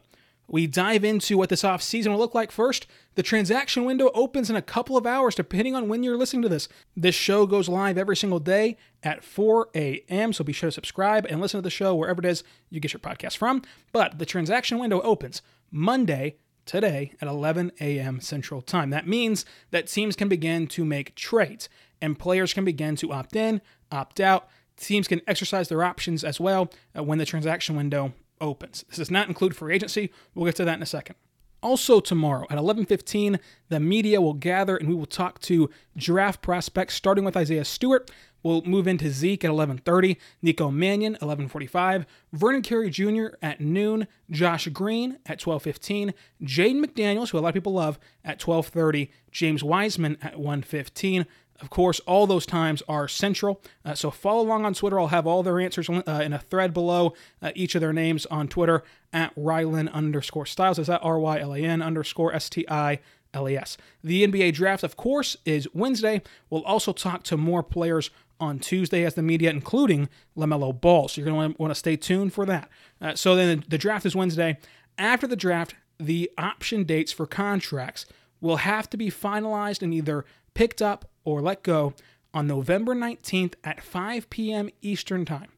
we 0.48 0.68
dive 0.68 1.04
into 1.04 1.38
what 1.38 1.50
this 1.50 1.64
offseason 1.64 2.08
will 2.08 2.18
look 2.18 2.36
like 2.36 2.52
first. 2.52 2.88
The 3.16 3.24
transaction 3.24 3.86
window 3.86 4.12
opens 4.14 4.50
in 4.50 4.56
a 4.56 4.62
couple 4.62 4.98
of 4.98 5.06
hours, 5.06 5.36
depending 5.36 5.76
on 5.76 5.88
when 5.88 6.04
you're 6.04 6.18
listening 6.18 6.42
to 6.42 6.50
this. 6.50 6.68
This 6.98 7.16
show 7.16 7.46
goes 7.46 7.70
live 7.70 7.98
every 7.98 8.16
single 8.16 8.40
day 8.40 8.76
at 9.04 9.24
4 9.24 9.70
a.m., 9.74 10.34
so 10.34 10.44
be 10.44 10.52
sure 10.52 10.68
to 10.68 10.72
subscribe 10.72 11.26
and 11.30 11.40
listen 11.40 11.60
to 11.60 11.62
the 11.64 11.70
show 11.70 11.96
wherever 11.96 12.20
it 12.20 12.26
is 12.26 12.44
you 12.70 12.80
get 12.80 12.92
your 12.92 13.00
podcast 13.00 13.38
from. 13.38 13.62
But 13.92 14.20
the 14.20 14.26
transaction 14.26 14.80
window 14.80 15.00
opens 15.02 15.42
Monday, 15.72 16.36
today, 16.66 17.14
at 17.22 17.28
11 17.28 17.72
a.m. 17.80 18.20
Central 18.22 18.62
Time. 18.62 18.90
That 18.90 19.08
means 19.08 19.46
that 19.72 19.88
teams 19.88 20.16
can 20.16 20.28
begin 20.28 20.68
to 20.68 20.86
make 20.86 21.16
trades 21.16 21.70
and 22.02 22.20
players 22.20 22.54
can 22.54 22.66
begin 22.66 22.96
to 22.98 23.14
opt 23.14 23.36
in, 23.36 23.62
opt 23.92 24.20
out. 24.20 24.48
Teams 24.76 25.08
can 25.08 25.22
exercise 25.28 25.70
their 25.70 25.84
options 25.84 26.24
as 26.24 26.40
well 26.40 26.70
uh, 26.98 27.04
when 27.04 27.18
the 27.18 27.26
transaction 27.26 27.76
window 27.76 28.14
opens. 28.42 28.84
This 28.90 28.98
does 28.98 29.12
not 29.12 29.28
include 29.28 29.56
free 29.56 29.74
agency. 29.74 30.12
We'll 30.36 30.46
get 30.46 30.58
to 30.58 30.66
that 30.66 30.76
in 30.76 30.84
a 30.84 30.88
second. 30.88 31.16
Also 31.64 32.02
tomorrow 32.02 32.46
at 32.50 32.58
11:15, 32.58 33.40
the 33.70 33.80
media 33.80 34.20
will 34.20 34.34
gather 34.34 34.76
and 34.76 34.90
we 34.90 34.96
will 34.96 35.06
talk 35.06 35.40
to 35.40 35.70
draft 35.96 36.42
prospects 36.42 36.94
starting 36.94 37.24
with 37.24 37.38
Isaiah 37.38 37.64
Stewart. 37.64 38.12
We'll 38.44 38.64
move 38.64 38.86
into 38.86 39.10
Zeke 39.10 39.46
at 39.46 39.52
11:30, 39.52 40.18
Nico 40.42 40.70
Mannion 40.70 41.18
11:45, 41.22 42.06
Vernon 42.34 42.62
Carey 42.62 42.90
Jr. 42.90 43.28
at 43.42 43.62
noon, 43.62 44.08
Josh 44.30 44.68
Green 44.68 45.20
at 45.26 45.40
12:15, 45.40 46.14
Jaden 46.44 46.84
McDaniels, 46.84 47.30
who 47.30 47.38
a 47.38 47.40
lot 47.40 47.48
of 47.48 47.54
people 47.54 47.72
love, 47.72 47.98
at 48.26 48.40
12:30, 48.40 49.10
James 49.32 49.64
Wiseman 49.64 50.18
at 50.22 50.38
1:15. 50.38 51.26
Of 51.64 51.70
course, 51.70 52.02
all 52.02 52.28
those 52.28 52.46
times 52.46 52.84
are 52.90 53.08
central. 53.08 53.62
Uh, 53.86 53.96
so 53.96 54.12
follow 54.12 54.44
along 54.44 54.66
on 54.66 54.74
Twitter. 54.74 55.00
I'll 55.00 55.08
have 55.08 55.26
all 55.26 55.44
their 55.44 55.62
answers 55.62 55.90
uh, 55.90 56.22
in 56.22 56.34
a 56.34 56.40
thread 56.40 56.74
below 56.74 57.14
uh, 57.42 57.54
each 57.56 57.74
of 57.74 57.80
their 57.80 57.94
names 57.94 58.26
on 58.26 58.50
Twitter 58.50 58.84
at 59.14 59.34
Rylan 59.36 59.90
underscore 59.94 60.46
Stiles. 60.46 60.78
Is 60.78 60.88
that 60.88 61.00
R 61.02 61.18
Y 61.18 61.40
L 61.40 61.56
A 61.56 61.60
N 61.60 61.82
underscore 61.82 62.34
S 62.34 62.50
T 62.50 62.66
I 62.70 63.00
L 63.34 63.48
A 63.48 63.56
S. 63.56 63.78
The 64.04 64.28
NBA 64.28 64.54
draft, 64.54 64.84
of 64.84 64.98
course, 64.98 65.38
is 65.46 65.66
Wednesday. 65.74 66.22
We'll 66.50 66.66
also 66.66 66.92
talk 66.92 67.24
to 67.24 67.38
more 67.38 67.64
players 67.64 68.10
on 68.42 68.60
Tuesday 68.60 69.06
as 69.06 69.14
the 69.14 69.24
media, 69.24 69.50
including 69.50 70.10
LaMelo 70.38 70.80
Ball. 70.80 71.08
So 71.08 71.22
you're 71.22 71.32
going 71.32 71.54
to 71.54 71.62
want 71.62 71.72
to 71.72 71.76
stay 71.76 71.96
tuned 71.96 72.34
for 72.34 72.46
that. 72.46 72.68
Uh, 73.00 73.16
so 73.16 73.38
then 73.38 73.64
the 73.70 73.78
draft 73.78 74.06
is 74.06 74.18
Wednesday. 74.18 74.58
After 74.98 75.28
the 75.28 75.38
draft, 75.38 75.76
the 75.98 76.30
option 76.38 76.84
dates 76.84 77.14
for 77.14 77.26
contracts 77.26 78.06
will 78.42 78.58
have 78.58 78.90
to 78.90 78.98
be 78.98 79.10
finalized 79.10 79.82
and 79.82 79.94
either 79.94 80.26
picked 80.54 80.82
up 80.82 81.06
or 81.24 81.42
let 81.42 81.64
go 81.64 81.94
on 82.34 82.48
November 82.48 82.96
19th 82.96 83.54
at 83.64 83.84
5 83.84 84.30
p.m. 84.30 84.70
Eastern 84.82 85.26
Time. 85.26 85.50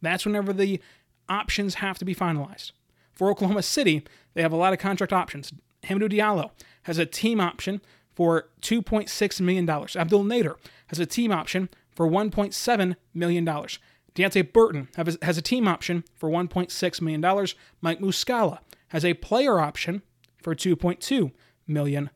That's 0.00 0.26
whenever 0.26 0.52
the 0.52 0.80
options 1.28 1.74
have 1.76 1.98
to 1.98 2.04
be 2.04 2.14
finalized. 2.14 2.72
For 3.12 3.30
Oklahoma 3.30 3.62
City, 3.62 4.04
they 4.34 4.42
have 4.42 4.52
a 4.52 4.56
lot 4.56 4.72
of 4.72 4.78
contract 4.78 5.12
options. 5.12 5.52
Hamidou 5.84 6.10
Diallo 6.10 6.50
has 6.84 6.98
a 6.98 7.06
team 7.06 7.40
option 7.40 7.80
for 8.14 8.48
$2.6 8.62 9.40
million. 9.40 9.68
Abdul 9.68 10.24
Nader 10.24 10.56
has 10.88 10.98
a 10.98 11.06
team 11.06 11.32
option 11.32 11.68
for 11.90 12.08
$1.7 12.08 12.96
million. 13.14 13.44
Deonte 13.44 14.52
Burton 14.52 14.88
has 15.22 15.38
a 15.38 15.42
team 15.42 15.68
option 15.68 16.04
for 16.14 16.28
$1.6 16.28 17.00
million. 17.00 17.46
Mike 17.80 18.00
Muscala 18.00 18.58
has 18.88 19.04
a 19.04 19.14
player 19.14 19.60
option 19.60 20.02
for 20.42 20.54
$2.2 20.54 21.32
million. 21.66 22.10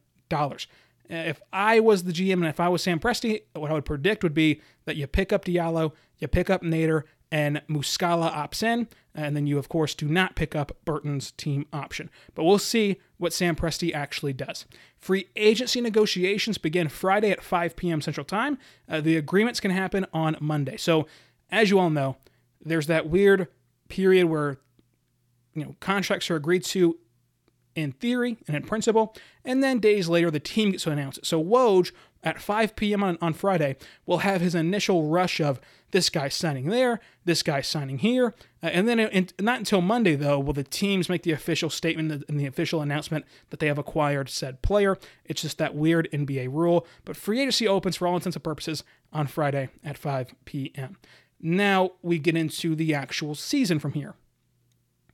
If 1.13 1.43
I 1.53 1.79
was 1.79 2.05
the 2.05 2.13
GM 2.13 2.35
and 2.35 2.47
if 2.47 2.59
I 2.59 2.69
was 2.71 2.83
Sam 2.83 2.99
Presti, 2.99 3.43
what 3.53 3.71
I 3.71 3.75
would 3.75 3.85
predict 3.85 4.23
would 4.23 4.33
be 4.33 4.63
that 4.87 4.97
you 4.97 5.07
pick 5.07 5.31
up 5.31 5.45
Diallo, 5.45 5.93
you 6.19 6.27
pick 6.27 6.49
up 6.49 6.63
Nader, 6.63 7.03
and 7.31 7.61
Muscala 7.69 8.33
opts 8.33 8.63
in. 8.63 8.89
And 9.15 9.37
then 9.37 9.47
you, 9.47 9.59
of 9.59 9.69
course, 9.69 9.95
do 9.95 10.07
not 10.07 10.37
pick 10.37 10.57
up 10.57 10.77
Burton's 10.87 11.33
team 11.33 11.67
option. 11.71 12.09
But 12.35 12.45
we'll 12.45 12.59
see 12.59 12.97
what 13.19 13.35
Sam 13.35 13.55
Presti 13.55 13.93
actually 13.93 14.33
does. 14.33 14.65
Free 14.97 15.27
agency 15.37 15.83
negotiations 15.83 16.57
begin 16.57 16.89
Friday 16.89 17.31
at 17.31 17.43
5 17.43 17.77
p.m. 17.77 18.01
Central 18.01 18.25
Time. 18.25 18.57
Uh, 18.89 19.03
the 19.03 19.17
agreements 19.17 19.61
can 19.61 19.71
happen 19.71 20.07
on 20.15 20.37
Monday. 20.41 20.79
So, 20.79 21.07
as 21.51 21.69
you 21.69 21.79
all 21.79 21.91
know, 21.91 22.17
there's 22.65 22.87
that 22.87 23.09
weird 23.09 23.49
period 23.89 24.27
where 24.27 24.59
you 25.55 25.65
know 25.65 25.77
contracts 25.81 26.31
are 26.31 26.37
agreed 26.37 26.65
to 26.65 26.99
in 27.75 27.93
theory 27.93 28.39
and 28.47 28.57
in 28.57 28.63
principle, 28.63 29.15
and 29.45 29.63
then 29.63 29.79
days 29.79 30.09
later 30.09 30.31
the 30.31 30.41
team 30.41 30.71
gets 30.73 30.85
to 30.85 30.91
announce 30.91 31.19
it. 31.19 31.27
So 31.27 31.43
Woj 31.43 31.93
at 32.25 32.41
5 32.41 32.77
p.m. 32.77 33.03
On, 33.03 33.19
on 33.21 33.33
Friday 33.33 33.77
will 34.07 34.19
have 34.19 34.41
his 34.41 34.55
initial 34.55 35.09
rush 35.09 35.41
of 35.41 35.61
this 35.91 36.09
guy 36.09 36.29
signing 36.29 36.69
there, 36.69 37.01
this 37.25 37.43
guy 37.43 37.61
signing 37.61 37.99
here, 37.99 38.35
uh, 38.63 38.67
and 38.67 38.89
then 38.89 39.29
not 39.41 39.59
until 39.59 39.81
Monday 39.81 40.15
though 40.15 40.39
will 40.39 40.53
the 40.53 40.65
teams 40.65 41.09
make 41.09 41.23
the 41.23 41.33
official 41.33 41.69
statement 41.69 42.25
and 42.29 42.41
the 42.41 42.47
official 42.47 42.81
announcement 42.81 43.25
that 43.51 43.61
they 43.61 43.67
have 43.67 43.79
acquired 43.79 44.29
said 44.29 44.63
player. 44.63 44.97
It's 45.25 45.43
just 45.43 45.59
that 45.59 45.75
weird 45.75 46.09
NBA 46.13 46.49
rule, 46.53 46.87
but 47.05 47.17
free 47.17 47.41
agency 47.41 47.69
opens 47.69 47.97
for 47.97 48.07
all 48.07 48.15
intents 48.15 48.37
and 48.37 48.45
purposes 48.45 48.85
on 49.13 49.27
Friday 49.27 49.69
at 49.85 49.99
5 49.99 50.35
p.m. 50.45 50.97
Now 51.41 51.93
we 52.03 52.19
get 52.19 52.37
into 52.37 52.75
the 52.75 52.95
actual 52.95 53.35
season 53.35 53.79
from 53.79 53.93
here. 53.93 54.15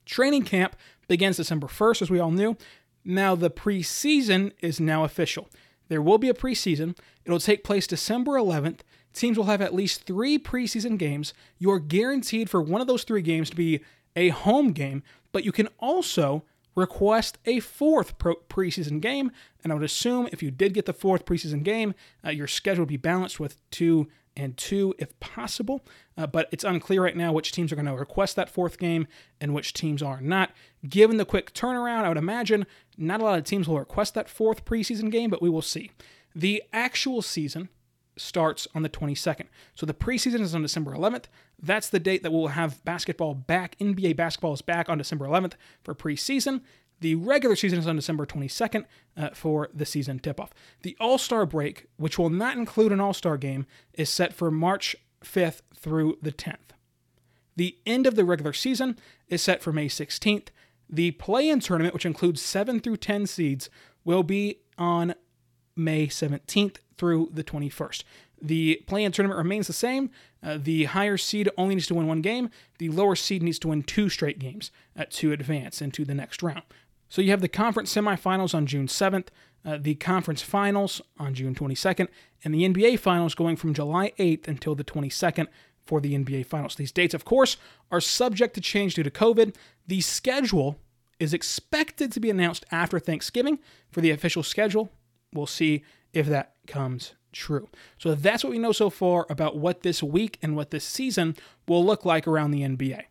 Training 0.05 0.45
camp 0.45 0.77
begins 1.09 1.37
December 1.37 1.67
1st, 1.67 2.03
as 2.03 2.11
we 2.11 2.21
all 2.21 2.31
knew. 2.31 2.57
Now, 3.05 3.35
the 3.35 3.50
preseason 3.50 4.53
is 4.61 4.79
now 4.79 5.05
official. 5.05 5.49
There 5.88 6.03
will 6.03 6.19
be 6.19 6.29
a 6.29 6.35
preseason. 6.35 6.97
It'll 7.25 7.38
take 7.38 7.65
place 7.65 7.87
December 7.87 8.33
11th. 8.33 8.81
Teams 9.15 9.37
will 9.37 9.47
have 9.47 9.62
at 9.62 9.75
least 9.75 10.05
three 10.05 10.38
preseason 10.38 10.99
games. 10.99 11.33
You're 11.59 11.81
guaranteed 11.81 12.50
for 12.50 12.61
one 12.61 12.81
of 12.81 12.87
those 12.87 13.05
three 13.05 13.23
games 13.23 13.50
to 13.50 13.57
be 13.57 13.81
a 14.15 14.29
home 14.29 14.73
game, 14.73 15.03
but 15.33 15.45
you 15.45 15.53
can 15.53 15.69
also 15.79 16.45
request 16.75 17.38
a 17.45 17.61
fourth 17.61 18.19
preseason 18.19 19.00
game. 19.00 19.33
And 19.65 19.73
I 19.73 19.75
would 19.75 19.85
assume 19.85 20.29
if 20.31 20.43
you 20.43 20.50
did 20.50 20.75
get 20.75 20.87
the 20.87 20.93
fourth 20.93 21.25
preseason 21.25 21.62
game, 21.62 21.95
uh, 22.25 22.31
your 22.31 22.47
schedule 22.47 22.83
would 22.83 22.88
be 22.88 22.97
balanced 22.97 23.41
with 23.41 23.59
two 23.71 24.09
and 24.38 24.57
two 24.57 24.95
if 24.99 25.18
possible. 25.21 25.85
Uh, 26.16 26.26
but 26.26 26.49
it's 26.50 26.64
unclear 26.64 27.02
right 27.02 27.16
now 27.16 27.33
which 27.33 27.52
teams 27.52 27.73
are 27.73 27.76
going 27.76 27.87
to 27.87 27.95
request 27.95 28.37
that 28.37 28.49
fourth 28.49 28.78
game 28.78 29.07
and 29.40 29.52
which 29.52 29.75
teams 29.75 30.02
are 30.02 30.21
not. 30.21 30.52
Given 30.88 31.18
the 31.18 31.25
quick 31.26 31.52
turnaround, 31.52 32.04
I 32.04 32.09
would 32.09 32.16
imagine 32.16 32.64
not 32.97 33.21
a 33.21 33.25
lot 33.25 33.38
of 33.38 33.45
teams 33.45 33.68
will 33.68 33.78
request 33.78 34.14
that 34.14 34.28
fourth 34.28 34.64
preseason 34.64 35.11
game, 35.11 35.28
but 35.28 35.42
we 35.42 35.50
will 35.50 35.61
see. 35.61 35.90
The 36.35 36.62
actual 36.73 37.21
season 37.21 37.68
starts 38.16 38.66
on 38.75 38.83
the 38.83 38.88
22nd. 38.88 39.47
So 39.75 39.87
the 39.87 39.95
preseason 39.95 40.40
is 40.40 40.54
on 40.54 40.62
December 40.62 40.92
11th. 40.92 41.25
That's 41.61 41.88
the 41.88 42.00
date 42.00 42.23
that 42.23 42.33
we'll 42.33 42.49
have 42.49 42.85
basketball 42.85 43.35
back. 43.35 43.76
NBA 43.78 44.16
basketball 44.16 44.54
is 44.54 44.62
back 44.62 44.88
on 44.88 44.99
December 44.99 45.26
11th 45.26 45.54
for 45.83 45.95
preseason. 45.95 46.62
The 47.00 47.14
regular 47.14 47.55
season 47.55 47.78
is 47.78 47.87
on 47.87 47.97
December 47.97 48.26
22nd 48.26 48.85
uh, 49.17 49.31
for 49.33 49.69
the 49.73 49.87
season 49.87 50.19
tip 50.19 50.40
off. 50.40 50.52
The 50.83 50.97
All 51.00 51.19
Star 51.19 51.47
break, 51.47 51.87
which 51.97 52.19
will 52.19 52.31
not 52.31 52.57
include 52.57 52.93
an 52.93 53.00
All 53.00 53.14
Star 53.14 53.37
game, 53.37 53.67
is 53.95 54.09
set 54.09 54.33
for 54.33 54.50
March 54.50 54.97
5th 55.25 55.61
through 55.75 56.19
the 56.23 56.33
10th. 56.33 56.57
The 57.57 57.76
end 57.87 58.07
of 58.07 58.14
the 58.14 58.25
regular 58.25 58.52
season 58.52 58.99
is 59.28 59.43
set 59.43 59.62
for 59.62 59.73
May 59.73 59.88
16th. 59.88 60.49
The 60.88 61.11
play 61.12 61.49
in 61.49 61.61
tournament, 61.61 61.95
which 61.95 62.07
includes 62.07 62.40
7 62.40 62.81
through 62.81 62.97
10 62.99 63.26
seeds, 63.26 63.69
will 64.05 64.23
be 64.23 64.61
on 64.78 65.14
May 65.76 66.07
17th 66.07 66.76
through 66.97 67.31
the 67.33 67.45
21st. 67.45 68.05
The 68.40 68.83
play 68.87 69.05
in 69.05 69.12
tournament 69.12 69.38
remains 69.38 69.67
the 69.67 69.73
same. 69.73 70.11
Uh, 70.43 70.59
the 70.61 70.85
higher 70.85 71.17
seed 71.17 71.50
only 71.59 71.75
needs 71.75 71.88
to 71.88 71.95
win 71.95 72.07
one 72.07 72.23
game. 72.23 72.50
The 72.78 72.88
lower 72.88 73.17
seed 73.17 73.43
needs 73.43 73.59
to 73.61 73.69
win 73.69 73.83
two 73.83 74.09
straight 74.09 74.38
games 74.38 74.71
uh, 74.97 75.05
to 75.11 75.33
advance 75.33 75.83
into 75.83 76.05
the 76.05 76.14
next 76.14 76.43
round. 76.43 76.62
So 77.09 77.23
you 77.23 77.31
have 77.31 77.41
the 77.41 77.49
conference 77.49 77.95
semifinals 77.95 78.55
on 78.55 78.67
June 78.67 78.87
7th, 78.87 79.29
uh, 79.65 79.79
the 79.81 79.95
conference 79.95 80.43
finals 80.43 81.00
on 81.19 81.35
June 81.35 81.55
22nd, 81.55 82.09
and 82.45 82.55
the 82.55 82.69
NBA 82.69 82.99
finals 82.99 83.35
going 83.35 83.57
from 83.57 83.75
July 83.75 84.12
8th 84.18 84.47
until 84.47 84.75
the 84.75 84.85
22nd 84.85 85.47
for 85.85 86.01
the 86.01 86.14
NBA 86.14 86.47
finals. 86.47 86.75
These 86.75 86.92
dates, 86.92 87.14
of 87.14 87.25
course, 87.25 87.57
are 87.90 88.01
subject 88.01 88.55
to 88.55 88.61
change 88.61 88.94
due 88.94 89.03
to 89.03 89.11
COVID. 89.11 89.55
The 89.87 90.01
schedule 90.03 90.79
is 91.18 91.35
expected 91.35 92.12
to 92.12 92.21
be 92.21 92.31
announced 92.31 92.66
after 92.71 92.99
Thanksgiving 92.99 93.59
for 93.90 94.01
the 94.01 94.11
official 94.11 94.42
schedule. 94.42 94.92
We'll 95.33 95.47
see 95.47 95.83
if 96.12 96.27
that 96.27 96.55
comes 96.66 97.14
true. 97.33 97.68
So 97.99 98.14
that's 98.14 98.44
what 98.44 98.51
we 98.51 98.59
know 98.59 98.73
so 98.73 98.90
far 98.90 99.27
about 99.29 99.57
what 99.57 99.83
this 99.83 100.03
week 100.03 100.38
and 100.42 100.55
what 100.55 100.71
this 100.71 100.85
season 100.85 101.37
will 101.66 101.85
look 101.85 102.05
like 102.05 102.27
around 102.27 102.51
the 102.51 102.62
NBA. 102.62 103.03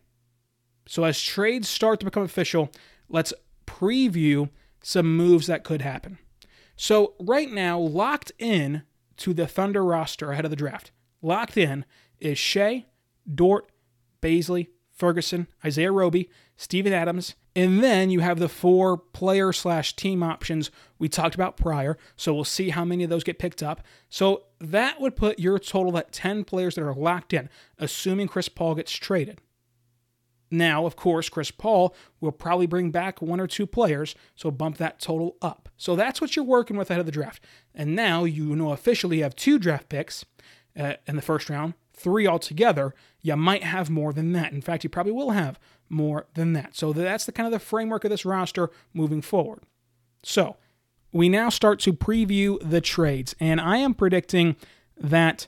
So 0.86 1.04
as 1.04 1.20
trades 1.20 1.68
start 1.68 2.00
to 2.00 2.06
become 2.06 2.22
official, 2.22 2.70
let's 3.08 3.32
preview 3.78 4.50
some 4.82 5.16
moves 5.16 5.46
that 5.46 5.64
could 5.64 5.82
happen. 5.82 6.18
So, 6.76 7.14
right 7.18 7.50
now, 7.50 7.78
locked 7.78 8.32
in 8.38 8.82
to 9.18 9.34
the 9.34 9.46
Thunder 9.46 9.84
roster 9.84 10.30
ahead 10.30 10.44
of 10.44 10.50
the 10.50 10.56
draft, 10.56 10.92
locked 11.20 11.56
in 11.56 11.84
is 12.20 12.38
Shai, 12.38 12.86
Dort, 13.32 13.70
Bazley, 14.22 14.68
Ferguson, 14.92 15.46
Isaiah 15.64 15.92
Roby, 15.92 16.28
Steven 16.56 16.92
Adams, 16.92 17.34
and 17.54 17.82
then 17.82 18.10
you 18.10 18.20
have 18.20 18.38
the 18.38 18.48
four 18.48 18.96
player 18.96 19.52
slash 19.52 19.94
team 19.94 20.22
options 20.22 20.70
we 20.98 21.08
talked 21.08 21.34
about 21.34 21.56
prior. 21.56 21.96
So 22.16 22.34
we'll 22.34 22.44
see 22.44 22.70
how 22.70 22.84
many 22.84 23.04
of 23.04 23.10
those 23.10 23.24
get 23.24 23.38
picked 23.38 23.62
up. 23.62 23.82
So 24.08 24.44
that 24.60 25.00
would 25.00 25.16
put 25.16 25.38
your 25.38 25.58
total 25.58 25.96
at 25.98 26.12
10 26.12 26.44
players 26.44 26.74
that 26.74 26.82
are 26.84 26.94
locked 26.94 27.32
in, 27.32 27.48
assuming 27.78 28.28
Chris 28.28 28.48
Paul 28.48 28.74
gets 28.74 28.92
traded. 28.92 29.40
Now, 30.50 30.86
of 30.86 30.96
course, 30.96 31.28
Chris 31.28 31.50
Paul 31.50 31.94
will 32.20 32.32
probably 32.32 32.66
bring 32.66 32.90
back 32.90 33.20
one 33.20 33.40
or 33.40 33.46
two 33.46 33.66
players, 33.66 34.14
so 34.34 34.50
bump 34.50 34.78
that 34.78 35.00
total 35.00 35.36
up. 35.42 35.68
So 35.76 35.94
that's 35.94 36.20
what 36.20 36.36
you're 36.36 36.44
working 36.44 36.76
with 36.76 36.90
ahead 36.90 37.00
of 37.00 37.06
the 37.06 37.12
draft. 37.12 37.44
And 37.74 37.94
now 37.94 38.24
you 38.24 38.56
know 38.56 38.72
officially 38.72 39.20
have 39.20 39.36
two 39.36 39.58
draft 39.58 39.88
picks 39.88 40.24
uh, 40.78 40.94
in 41.06 41.16
the 41.16 41.22
first 41.22 41.50
round, 41.50 41.74
three 41.92 42.26
altogether. 42.26 42.94
You 43.20 43.36
might 43.36 43.64
have 43.64 43.90
more 43.90 44.12
than 44.12 44.32
that. 44.32 44.52
In 44.52 44.62
fact, 44.62 44.84
you 44.84 44.90
probably 44.90 45.12
will 45.12 45.32
have 45.32 45.58
more 45.88 46.26
than 46.34 46.52
that. 46.54 46.76
So 46.76 46.92
that's 46.92 47.26
the 47.26 47.32
kind 47.32 47.46
of 47.46 47.52
the 47.52 47.58
framework 47.58 48.04
of 48.04 48.10
this 48.10 48.24
roster 48.24 48.70
moving 48.94 49.22
forward. 49.22 49.62
So 50.22 50.56
we 51.12 51.28
now 51.28 51.48
start 51.48 51.80
to 51.80 51.92
preview 51.92 52.58
the 52.60 52.80
trades, 52.80 53.34
and 53.40 53.60
I 53.60 53.78
am 53.78 53.94
predicting 53.94 54.56
that 54.96 55.46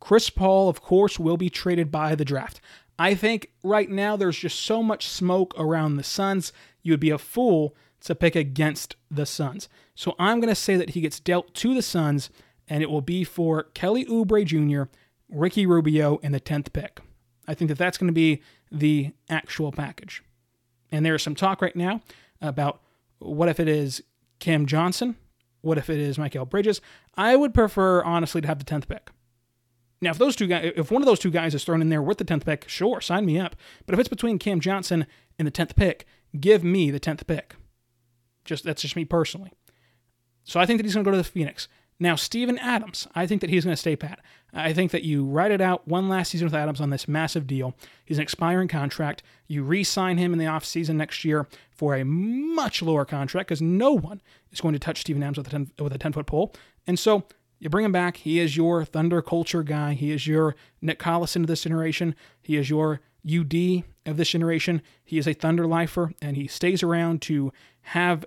Chris 0.00 0.30
Paul, 0.30 0.68
of 0.68 0.80
course, 0.80 1.18
will 1.18 1.36
be 1.36 1.50
traded 1.50 1.90
by 1.90 2.14
the 2.14 2.24
draft. 2.24 2.60
I 2.98 3.14
think 3.14 3.50
right 3.62 3.90
now 3.90 4.16
there's 4.16 4.38
just 4.38 4.60
so 4.60 4.82
much 4.82 5.08
smoke 5.08 5.54
around 5.58 5.96
the 5.96 6.02
Suns, 6.02 6.52
you 6.82 6.92
would 6.92 7.00
be 7.00 7.10
a 7.10 7.18
fool 7.18 7.74
to 8.00 8.14
pick 8.14 8.36
against 8.36 8.96
the 9.10 9.26
Suns. 9.26 9.68
So 9.94 10.14
I'm 10.18 10.40
going 10.40 10.48
to 10.48 10.54
say 10.54 10.76
that 10.76 10.90
he 10.90 11.00
gets 11.00 11.20
dealt 11.20 11.54
to 11.54 11.74
the 11.74 11.82
Suns, 11.82 12.30
and 12.68 12.82
it 12.82 12.90
will 12.90 13.02
be 13.02 13.24
for 13.24 13.64
Kelly 13.74 14.04
Oubre 14.06 14.44
Jr., 14.44 14.90
Ricky 15.28 15.66
Rubio, 15.66 16.20
and 16.22 16.32
the 16.32 16.40
10th 16.40 16.72
pick. 16.72 17.00
I 17.48 17.54
think 17.54 17.68
that 17.68 17.78
that's 17.78 17.98
going 17.98 18.08
to 18.08 18.14
be 18.14 18.42
the 18.70 19.12
actual 19.28 19.72
package. 19.72 20.22
And 20.90 21.04
there's 21.04 21.22
some 21.22 21.34
talk 21.34 21.60
right 21.60 21.76
now 21.76 22.00
about 22.40 22.80
what 23.18 23.48
if 23.48 23.60
it 23.60 23.68
is 23.68 24.02
Cam 24.38 24.66
Johnson? 24.66 25.16
What 25.62 25.78
if 25.78 25.90
it 25.90 25.98
is 25.98 26.16
Mikal 26.16 26.48
Bridges? 26.48 26.80
I 27.14 27.34
would 27.34 27.54
prefer, 27.54 28.02
honestly, 28.04 28.40
to 28.40 28.46
have 28.46 28.58
the 28.58 28.64
10th 28.64 28.88
pick. 28.88 29.10
Now, 30.06 30.12
if 30.12 30.18
those 30.18 30.36
two 30.36 30.46
guys, 30.46 30.72
if 30.76 30.92
one 30.92 31.02
of 31.02 31.06
those 31.06 31.18
two 31.18 31.32
guys 31.32 31.52
is 31.52 31.64
thrown 31.64 31.82
in 31.82 31.88
there 31.88 32.00
with 32.00 32.18
the 32.18 32.24
tenth 32.24 32.44
pick, 32.44 32.68
sure, 32.68 33.00
sign 33.00 33.26
me 33.26 33.40
up. 33.40 33.56
But 33.86 33.94
if 33.94 33.98
it's 33.98 34.08
between 34.08 34.38
Cam 34.38 34.60
Johnson 34.60 35.04
and 35.36 35.48
the 35.48 35.50
tenth 35.50 35.74
pick, 35.74 36.06
give 36.38 36.62
me 36.62 36.92
the 36.92 37.00
tenth 37.00 37.26
pick. 37.26 37.56
Just 38.44 38.62
that's 38.62 38.82
just 38.82 38.94
me 38.94 39.04
personally. 39.04 39.50
So 40.44 40.60
I 40.60 40.64
think 40.64 40.78
that 40.78 40.84
he's 40.84 40.94
going 40.94 41.02
to 41.02 41.10
go 41.10 41.16
to 41.16 41.20
the 41.20 41.28
Phoenix. 41.28 41.66
Now, 41.98 42.14
Steven 42.14 42.56
Adams, 42.58 43.08
I 43.16 43.26
think 43.26 43.40
that 43.40 43.50
he's 43.50 43.64
going 43.64 43.72
to 43.72 43.76
stay 43.76 43.96
pat. 43.96 44.20
I 44.54 44.72
think 44.72 44.92
that 44.92 45.02
you 45.02 45.24
write 45.24 45.50
it 45.50 45.60
out 45.60 45.88
one 45.88 46.08
last 46.08 46.30
season 46.30 46.46
with 46.46 46.54
Adams 46.54 46.80
on 46.80 46.90
this 46.90 47.08
massive 47.08 47.48
deal. 47.48 47.74
He's 48.04 48.18
an 48.18 48.22
expiring 48.22 48.68
contract. 48.68 49.24
You 49.48 49.64
re 49.64 49.82
sign 49.82 50.18
him 50.18 50.32
in 50.32 50.38
the 50.38 50.44
offseason 50.44 50.94
next 50.94 51.24
year 51.24 51.48
for 51.72 51.96
a 51.96 52.04
much 52.04 52.80
lower 52.80 53.04
contract 53.04 53.48
because 53.48 53.60
no 53.60 53.90
one 53.90 54.22
is 54.52 54.60
going 54.60 54.74
to 54.74 54.78
touch 54.78 55.00
Steven 55.00 55.24
Adams 55.24 55.38
with 55.38 55.48
a 55.48 55.50
10, 55.50 55.72
with 55.80 55.92
a 55.92 55.98
10 55.98 56.12
foot 56.12 56.26
pole. 56.26 56.54
And 56.86 56.96
so 56.96 57.24
you 57.58 57.68
bring 57.70 57.84
him 57.84 57.92
back. 57.92 58.18
He 58.18 58.38
is 58.38 58.56
your 58.56 58.84
Thunder 58.84 59.22
culture 59.22 59.62
guy. 59.62 59.94
He 59.94 60.12
is 60.12 60.26
your 60.26 60.54
Nick 60.80 60.98
Collison 60.98 61.42
of 61.42 61.46
this 61.46 61.62
generation. 61.62 62.14
He 62.42 62.56
is 62.56 62.68
your 62.68 63.00
UD 63.26 63.84
of 64.04 64.16
this 64.16 64.30
generation. 64.30 64.82
He 65.04 65.18
is 65.18 65.26
a 65.26 65.32
Thunder 65.32 65.66
lifer, 65.66 66.12
and 66.20 66.36
he 66.36 66.46
stays 66.46 66.82
around 66.82 67.22
to 67.22 67.52
have 67.80 68.24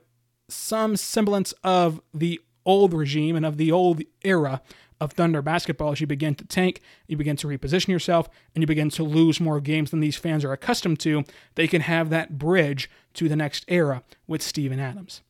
some 0.47 0.95
semblance 0.95 1.53
of 1.63 2.01
the 2.13 2.39
old 2.65 2.93
regime 2.93 3.35
and 3.35 3.45
of 3.45 3.57
the 3.57 3.71
old 3.71 4.01
era 4.23 4.61
of 4.99 5.13
Thunder 5.13 5.41
basketball 5.41 5.91
as 5.91 6.01
you 6.01 6.07
begin 6.07 6.35
to 6.35 6.45
tank, 6.45 6.81
you 7.07 7.15
begin 7.15 7.37
to 7.37 7.47
reposition 7.47 7.87
yourself, 7.87 8.27
and 8.53 8.61
you 8.61 8.67
begin 8.67 8.89
to 8.89 9.03
lose 9.03 9.39
more 9.39 9.61
games 9.61 9.91
than 9.91 10.01
these 10.01 10.17
fans 10.17 10.43
are 10.43 10.51
accustomed 10.51 10.99
to. 10.99 11.23
They 11.55 11.67
can 11.67 11.81
have 11.81 12.09
that 12.09 12.37
bridge 12.37 12.89
to 13.13 13.29
the 13.29 13.35
next 13.35 13.63
era 13.67 14.03
with 14.27 14.41
Steven 14.41 14.79
Adams. 14.79 15.21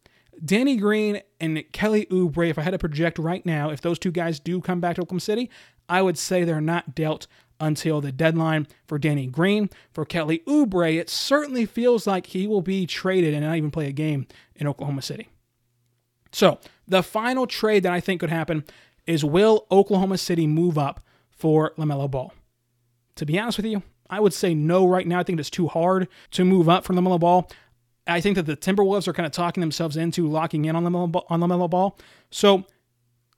Danny 0.43 0.77
Green 0.77 1.21
and 1.39 1.63
Kelly 1.71 2.05
Oubre, 2.11 2.49
if 2.49 2.57
I 2.57 2.61
had 2.61 2.71
to 2.71 2.77
project 2.77 3.19
right 3.19 3.45
now, 3.45 3.69
if 3.69 3.81
those 3.81 3.99
two 3.99 4.11
guys 4.11 4.39
do 4.39 4.61
come 4.61 4.79
back 4.79 4.95
to 4.95 5.01
Oklahoma 5.01 5.21
City, 5.21 5.49
I 5.87 6.01
would 6.01 6.17
say 6.17 6.43
they're 6.43 6.61
not 6.61 6.95
dealt 6.95 7.27
until 7.59 7.99
the 7.99 8.11
deadline 8.11 8.67
for 8.87 8.97
Danny 8.97 9.27
Green. 9.27 9.69
For 9.91 10.05
Kelly 10.05 10.41
Oubre, 10.47 10.97
it 10.97 11.09
certainly 11.09 11.65
feels 11.65 12.07
like 12.07 12.27
he 12.27 12.47
will 12.47 12.61
be 12.61 12.85
traded 12.85 13.33
and 13.33 13.45
not 13.45 13.57
even 13.57 13.71
play 13.71 13.87
a 13.87 13.91
game 13.91 14.27
in 14.55 14.67
Oklahoma 14.67 15.01
City. 15.01 15.29
So, 16.31 16.59
the 16.87 17.03
final 17.03 17.47
trade 17.47 17.83
that 17.83 17.91
I 17.91 17.99
think 17.99 18.21
could 18.21 18.29
happen 18.29 18.63
is 19.05 19.25
will 19.25 19.65
Oklahoma 19.71 20.17
City 20.17 20.47
move 20.47 20.77
up 20.77 21.03
for 21.31 21.73
LaMelo 21.77 22.09
Ball? 22.09 22.33
To 23.15 23.25
be 23.25 23.37
honest 23.39 23.57
with 23.57 23.65
you, 23.65 23.83
I 24.09 24.19
would 24.19 24.33
say 24.33 24.53
no 24.53 24.87
right 24.87 25.05
now. 25.05 25.19
I 25.19 25.23
think 25.23 25.39
it's 25.39 25.49
too 25.49 25.67
hard 25.67 26.07
to 26.31 26.45
move 26.45 26.69
up 26.69 26.85
for 26.85 26.93
LaMelo 26.93 27.19
Ball. 27.19 27.49
I 28.09 28.21
think 28.21 28.35
that 28.35 28.45
the 28.45 28.57
Timberwolves 28.57 29.07
are 29.07 29.13
kind 29.13 29.25
of 29.25 29.31
talking 29.31 29.61
themselves 29.61 29.97
into 29.97 30.27
locking 30.27 30.65
in 30.65 30.75
on 30.75 30.83
LaMelo, 30.83 31.23
on 31.29 31.39
LaMelo 31.39 31.69
Ball. 31.69 31.97
So 32.31 32.55
I'm 32.55 32.63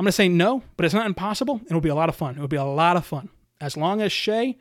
going 0.06 0.08
to 0.08 0.12
say 0.12 0.30
no, 0.30 0.64
but 0.78 0.86
it's 0.86 0.96
not 0.96 1.06
impossible. 1.06 1.62
It'll 1.66 1.82
be 1.82 1.90
a 1.90 1.96
lot 1.96 2.10
of 2.10 2.16
fun. 2.16 2.36
It'll 2.36 2.48
be 2.48 2.56
a 2.56 2.64
lot 2.64 2.98
of 2.98 3.06
fun. 3.06 3.30
As 3.60 3.78
long 3.78 4.02
as 4.02 4.12
Shai, 4.12 4.56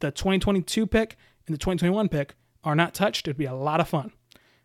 the 0.00 0.10
2022 0.10 0.86
pick, 0.86 1.16
and 1.46 1.54
the 1.54 1.58
2021 1.58 2.08
pick 2.08 2.34
are 2.64 2.74
not 2.74 2.94
touched, 2.94 3.26
it'd 3.26 3.38
be 3.38 3.46
a 3.46 3.54
lot 3.54 3.80
of 3.80 3.88
fun. 3.88 4.12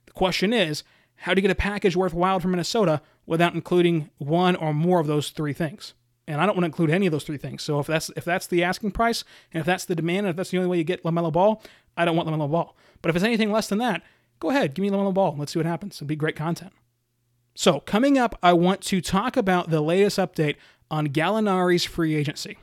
The 0.06 0.12
question 0.12 0.54
is, 0.54 0.84
how 1.16 1.34
do 1.34 1.40
you 1.40 1.42
get 1.42 1.52
a 1.52 1.56
package 1.56 1.96
worthwhile 1.96 2.40
from 2.40 2.52
Minnesota 2.52 3.02
without 3.26 3.56
including 3.56 4.10
one 4.18 4.56
or 4.56 4.74
more 4.74 5.00
of 5.00 5.08
those 5.08 5.30
three 5.30 5.54
things? 5.54 5.94
And 6.28 6.42
I 6.42 6.46
don't 6.46 6.56
want 6.56 6.64
to 6.64 6.68
include 6.68 6.90
any 6.90 7.08
of 7.08 7.12
those 7.12 7.24
three 7.24 7.38
things. 7.38 7.64
So 7.64 7.80
if 7.80 7.88
that's 7.88 8.12
if 8.18 8.26
that's 8.26 8.48
the 8.48 8.64
asking 8.64 8.92
price, 8.92 9.24
and 9.54 9.62
if 9.62 9.66
that's 9.66 9.86
the 9.86 9.96
demand, 9.96 10.26
and 10.26 10.30
if 10.30 10.36
that's 10.36 10.52
the 10.52 10.58
only 10.58 10.70
way 10.70 10.78
you 10.78 10.84
get 10.84 11.04
LaMelo 11.04 11.32
Ball, 11.32 11.64
I 11.96 12.06
don't 12.06 12.18
want 12.18 12.28
LaMelo 12.28 12.52
Ball. 12.52 12.76
But 13.02 13.10
if 13.10 13.16
it's 13.16 13.26
anything 13.26 13.52
less 13.52 13.70
than 13.70 13.80
that, 13.80 14.04
go 14.40 14.50
ahead, 14.50 14.74
give 14.74 14.84
me 14.84 14.90
LaMelo 14.90 15.14
Ball. 15.14 15.36
Let's 15.38 15.54
see 15.54 15.60
what 15.60 15.66
happens. 15.66 15.98
It'll 15.98 16.08
be 16.08 16.16
great 16.16 16.36
content. 16.36 16.74
So 17.56 17.80
coming 17.80 18.18
up, 18.18 18.38
I 18.44 18.54
want 18.54 18.82
to 18.82 19.02
talk 19.02 19.36
about 19.36 19.70
the 19.70 19.82
latest 19.82 20.18
update 20.18 20.56
on 20.92 21.08
Gallinari's 21.08 21.86
free 21.86 22.16
agency. 22.16 22.58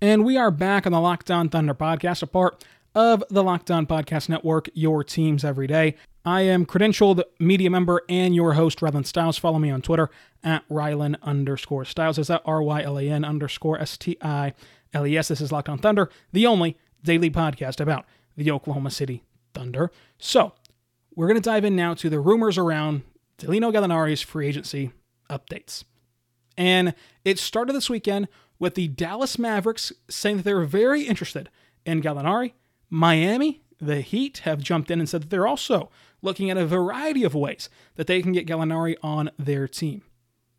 And 0.00 0.24
we 0.24 0.36
are 0.36 0.50
back 0.50 0.86
on 0.86 0.92
the 0.92 1.00
Locked 1.00 1.30
On 1.30 1.48
Thunder 1.48 1.74
podcast, 1.74 2.22
a 2.22 2.26
part 2.26 2.64
of 2.94 3.22
the 3.30 3.42
Locked 3.42 3.70
On 3.70 3.86
Podcast 3.86 4.28
Network, 4.28 4.68
your 4.74 5.04
teams 5.04 5.44
every 5.44 5.66
day. 5.66 5.94
I 6.24 6.42
am 6.42 6.66
credentialed 6.66 7.22
media 7.38 7.70
member 7.70 8.02
and 8.08 8.34
your 8.34 8.54
host, 8.54 8.80
Rylan 8.80 9.06
Stiles. 9.06 9.38
Follow 9.38 9.58
me 9.58 9.70
on 9.70 9.82
Twitter 9.82 10.08
at 10.42 10.68
Rylan 10.68 11.20
underscore 11.22 11.84
Stiles. 11.84 12.18
Is 12.18 12.28
that 12.28 12.42
R 12.44 12.62
Y 12.62 12.82
L 12.82 12.98
A 12.98 13.08
N 13.08 13.24
underscore 13.24 13.78
S 13.78 13.96
T 13.96 14.16
I 14.22 14.54
L 14.92 15.06
E 15.06 15.16
S? 15.16 15.28
This 15.28 15.40
is 15.40 15.52
Locked 15.52 15.68
On 15.68 15.78
Thunder, 15.78 16.10
the 16.32 16.46
only 16.46 16.76
daily 17.02 17.30
podcast 17.30 17.80
about 17.80 18.04
the 18.36 18.50
Oklahoma 18.50 18.90
City 18.90 19.22
Thunder. 19.54 19.90
So, 20.18 20.52
we're 21.14 21.26
going 21.26 21.40
to 21.40 21.50
dive 21.50 21.64
in 21.64 21.76
now 21.76 21.94
to 21.94 22.08
the 22.08 22.20
rumors 22.20 22.56
around 22.56 23.02
Danilo 23.38 23.70
Gallinari's 23.70 24.22
free 24.22 24.48
agency 24.48 24.92
updates. 25.28 25.84
And 26.56 26.94
it 27.24 27.38
started 27.38 27.74
this 27.74 27.90
weekend 27.90 28.28
with 28.58 28.74
the 28.74 28.88
Dallas 28.88 29.38
Mavericks 29.38 29.92
saying 30.08 30.38
that 30.38 30.42
they're 30.44 30.64
very 30.64 31.02
interested 31.02 31.50
in 31.84 32.02
Gallinari. 32.02 32.52
Miami, 32.88 33.62
the 33.80 34.00
Heat, 34.00 34.38
have 34.38 34.60
jumped 34.60 34.90
in 34.90 35.00
and 35.00 35.08
said 35.08 35.22
that 35.22 35.30
they're 35.30 35.46
also 35.46 35.90
looking 36.20 36.50
at 36.50 36.56
a 36.56 36.66
variety 36.66 37.24
of 37.24 37.34
ways 37.34 37.68
that 37.96 38.06
they 38.06 38.22
can 38.22 38.32
get 38.32 38.46
Gallinari 38.46 38.96
on 39.02 39.30
their 39.38 39.66
team. 39.66 40.02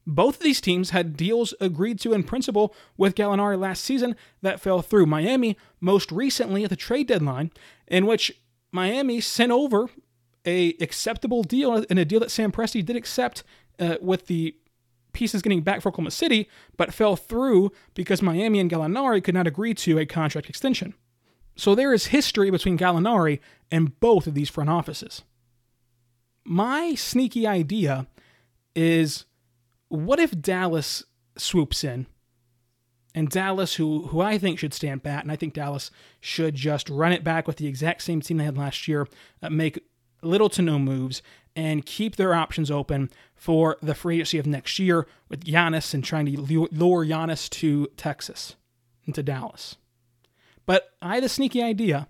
Both 0.05 0.37
of 0.37 0.43
these 0.43 0.59
teams 0.59 0.89
had 0.89 1.15
deals 1.15 1.53
agreed 1.61 1.99
to 2.01 2.13
in 2.13 2.23
principle 2.23 2.75
with 2.97 3.15
Gallinari 3.15 3.57
last 3.57 3.83
season 3.83 4.15
that 4.41 4.59
fell 4.59 4.81
through. 4.81 5.05
Miami, 5.05 5.57
most 5.79 6.11
recently 6.11 6.63
at 6.63 6.69
the 6.69 6.75
trade 6.75 7.07
deadline, 7.07 7.51
in 7.87 8.05
which 8.05 8.31
Miami 8.71 9.21
sent 9.21 9.51
over 9.51 9.89
a 10.45 10.75
acceptable 10.81 11.43
deal 11.43 11.85
and 11.89 11.99
a 11.99 12.05
deal 12.05 12.19
that 12.19 12.31
Sam 12.31 12.51
Presti 12.51 12.83
did 12.83 12.97
accept 12.97 13.43
uh, 13.79 13.95
with 14.01 14.27
the 14.27 14.55
pieces 15.13 15.41
getting 15.41 15.61
back 15.61 15.81
for 15.81 15.89
Oklahoma 15.89 16.11
City, 16.11 16.49
but 16.75 16.93
fell 16.93 17.15
through 17.15 17.71
because 17.93 18.21
Miami 18.21 18.59
and 18.59 18.69
Gallinari 18.69 19.23
could 19.23 19.35
not 19.35 19.47
agree 19.47 19.73
to 19.75 19.99
a 19.99 20.05
contract 20.05 20.49
extension. 20.49 20.95
So 21.55 21.75
there 21.75 21.93
is 21.93 22.07
history 22.07 22.49
between 22.49 22.77
Gallinari 22.77 23.39
and 23.71 23.97
both 23.99 24.27
of 24.27 24.33
these 24.33 24.49
front 24.49 24.69
offices. 24.69 25.21
My 26.43 26.95
sneaky 26.95 27.47
idea 27.47 28.07
is 28.75 29.25
what 29.93 30.19
if 30.19 30.39
Dallas 30.41 31.03
swoops 31.37 31.83
in 31.83 32.07
and 33.13 33.29
Dallas, 33.29 33.75
who 33.75 34.07
who 34.07 34.21
I 34.21 34.39
think 34.39 34.57
should 34.57 34.73
stand 34.73 35.03
pat, 35.03 35.23
and 35.23 35.31
I 35.31 35.35
think 35.35 35.53
Dallas 35.53 35.91
should 36.19 36.55
just 36.55 36.89
run 36.89 37.11
it 37.11 37.23
back 37.23 37.45
with 37.47 37.57
the 37.57 37.67
exact 37.67 38.01
same 38.01 38.19
team 38.19 38.37
they 38.37 38.43
had 38.43 38.57
last 38.57 38.87
year, 38.87 39.07
uh, 39.43 39.51
make 39.51 39.79
little 40.23 40.49
to 40.49 40.63
no 40.63 40.79
moves, 40.79 41.21
and 41.55 41.85
keep 41.85 42.15
their 42.15 42.33
options 42.33 42.71
open 42.71 43.11
for 43.35 43.77
the 43.83 43.93
free 43.93 44.15
agency 44.15 44.39
of 44.39 44.47
next 44.47 44.79
year 44.79 45.05
with 45.29 45.45
Giannis 45.45 45.93
and 45.93 46.03
trying 46.03 46.25
to 46.25 46.41
lure 46.41 47.05
Giannis 47.05 47.47
to 47.51 47.87
Texas 47.95 48.55
and 49.05 49.13
to 49.13 49.21
Dallas. 49.21 49.75
But 50.65 50.89
I 51.03 51.15
had 51.15 51.23
a 51.23 51.29
sneaky 51.29 51.61
idea 51.61 52.07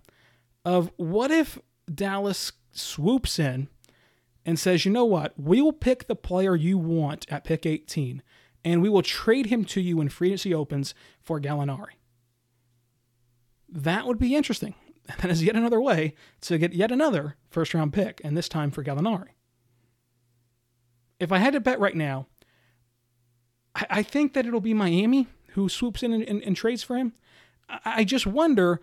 of 0.64 0.90
what 0.96 1.32
if 1.32 1.60
Dallas 1.94 2.54
swoops 2.72 3.40
in 3.40 3.68
and 4.46 4.60
says, 4.60 4.86
you 4.86 4.92
know 4.92 5.06
what, 5.06 5.34
we 5.40 5.62
will 5.62 5.74
pick 5.74 6.08
the 6.08 6.16
player 6.16 6.56
you 6.56 6.78
want 6.78 7.26
at 7.30 7.44
pick 7.44 7.66
18, 7.66 8.22
and 8.64 8.82
we 8.82 8.90
will 8.90 9.02
trade 9.02 9.48
him 9.48 9.64
to 9.66 9.82
you 9.82 9.98
when 9.98 10.10
free 10.10 10.30
agency 10.30 10.54
opens 10.54 10.94
for 11.22 11.40
Gallinari. 11.40 11.96
That 13.70 14.06
would 14.06 14.20
be 14.20 14.36
interesting. 14.36 14.76
That 15.22 15.30
is 15.30 15.44
yet 15.44 15.58
another 15.58 15.82
way 15.82 16.16
to 16.42 16.58
get 16.58 16.72
yet 16.72 16.90
another 16.90 17.36
first 17.50 17.74
round 17.74 17.92
pick, 17.92 18.22
and 18.24 18.38
this 18.38 18.48
time 18.48 18.72
for 18.72 18.86
Gallinari. 18.86 19.32
If 21.20 21.30
I 21.30 21.40
had 21.40 21.52
to 21.54 21.60
bet 21.60 21.78
right 21.78 21.96
now, 21.96 22.28
I, 23.76 24.04
think 24.04 24.34
that 24.34 24.46
it'll 24.46 24.62
be 24.62 24.74
Miami 24.74 25.28
who 25.50 25.68
swoops 25.68 26.04
in 26.04 26.14
and, 26.14 26.24
and, 26.24 26.42
and 26.44 26.56
trades 26.56 26.84
for 26.84 26.96
him. 26.96 27.14
I 27.84 28.04
just 28.04 28.28
wonder 28.28 28.82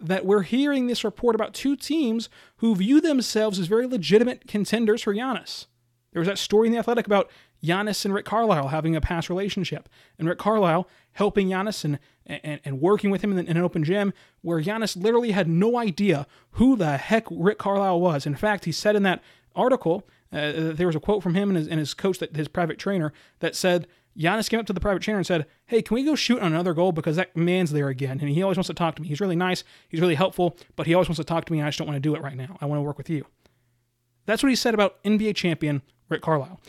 that 0.00 0.24
we're 0.24 0.42
hearing 0.42 0.86
this 0.86 1.04
report 1.04 1.34
about 1.34 1.54
two 1.54 1.76
teams 1.76 2.28
who 2.56 2.74
view 2.74 3.00
themselves 3.00 3.58
as 3.58 3.66
very 3.66 3.86
legitimate 3.86 4.46
contenders 4.46 5.02
for 5.02 5.14
Giannis. 5.14 5.66
There 6.12 6.20
was 6.20 6.28
that 6.28 6.38
story 6.38 6.66
in 6.66 6.72
The 6.72 6.78
Athletic 6.78 7.06
about 7.06 7.30
Giannis 7.62 8.04
and 8.04 8.14
Rick 8.14 8.24
Carlisle 8.24 8.68
having 8.68 8.96
a 8.96 9.00
past 9.00 9.28
relationship, 9.28 9.88
and 10.18 10.28
Rick 10.28 10.38
Carlisle 10.38 10.88
helping 11.12 11.48
Giannis 11.48 11.84
and, 11.84 11.98
and, 12.26 12.60
and 12.64 12.80
working 12.80 13.10
with 13.10 13.22
him 13.22 13.36
in, 13.36 13.46
an 13.46 13.58
open 13.58 13.84
gym, 13.84 14.12
where 14.40 14.62
Giannis 14.62 15.00
literally 15.00 15.32
had 15.32 15.48
no 15.48 15.76
idea 15.76 16.26
who 16.52 16.76
the 16.76 16.96
heck 16.96 17.26
Rick 17.30 17.58
Carlisle 17.58 18.00
was. 18.00 18.26
In 18.26 18.34
fact, 18.34 18.64
he 18.64 18.72
said 18.72 18.96
in 18.96 19.02
that 19.04 19.22
article, 19.54 20.08
uh, 20.32 20.72
there 20.72 20.86
was 20.86 20.96
a 20.96 21.00
quote 21.00 21.22
from 21.22 21.34
him 21.34 21.50
and 21.50 21.58
his, 21.58 21.68
and 21.68 21.78
his 21.78 21.92
coach, 21.94 22.18
that 22.18 22.34
his 22.34 22.48
private 22.48 22.78
trainer, 22.78 23.12
that 23.40 23.54
said 23.54 23.86
Giannis 24.18 24.50
came 24.50 24.60
up 24.60 24.66
to 24.66 24.72
the 24.72 24.80
private 24.80 25.02
trainer 25.02 25.18
and 25.18 25.26
said, 25.26 25.46
Hey, 25.66 25.82
can 25.82 25.94
we 25.94 26.04
go 26.04 26.14
shoot 26.14 26.40
on 26.40 26.52
another 26.52 26.74
goal? 26.74 26.92
Because 26.92 27.16
that 27.16 27.36
man's 27.36 27.70
there 27.70 27.88
again. 27.88 28.18
And 28.20 28.28
he 28.28 28.42
always 28.42 28.56
wants 28.56 28.68
to 28.68 28.74
talk 28.74 28.96
to 28.96 29.02
me. 29.02 29.08
He's 29.08 29.20
really 29.20 29.36
nice. 29.36 29.64
He's 29.88 30.00
really 30.00 30.14
helpful, 30.14 30.56
but 30.76 30.86
he 30.86 30.94
always 30.94 31.08
wants 31.08 31.18
to 31.18 31.24
talk 31.24 31.44
to 31.46 31.52
me, 31.52 31.58
and 31.58 31.66
I 31.66 31.68
just 31.68 31.78
don't 31.78 31.86
want 31.86 31.96
to 31.96 32.00
do 32.00 32.14
it 32.14 32.22
right 32.22 32.36
now. 32.36 32.58
I 32.60 32.66
want 32.66 32.78
to 32.78 32.82
work 32.82 32.98
with 32.98 33.10
you. 33.10 33.24
That's 34.26 34.42
what 34.42 34.50
he 34.50 34.56
said 34.56 34.74
about 34.74 35.02
NBA 35.04 35.34
champion 35.36 35.82
Rick 36.08 36.22
Carlisle. 36.22 36.60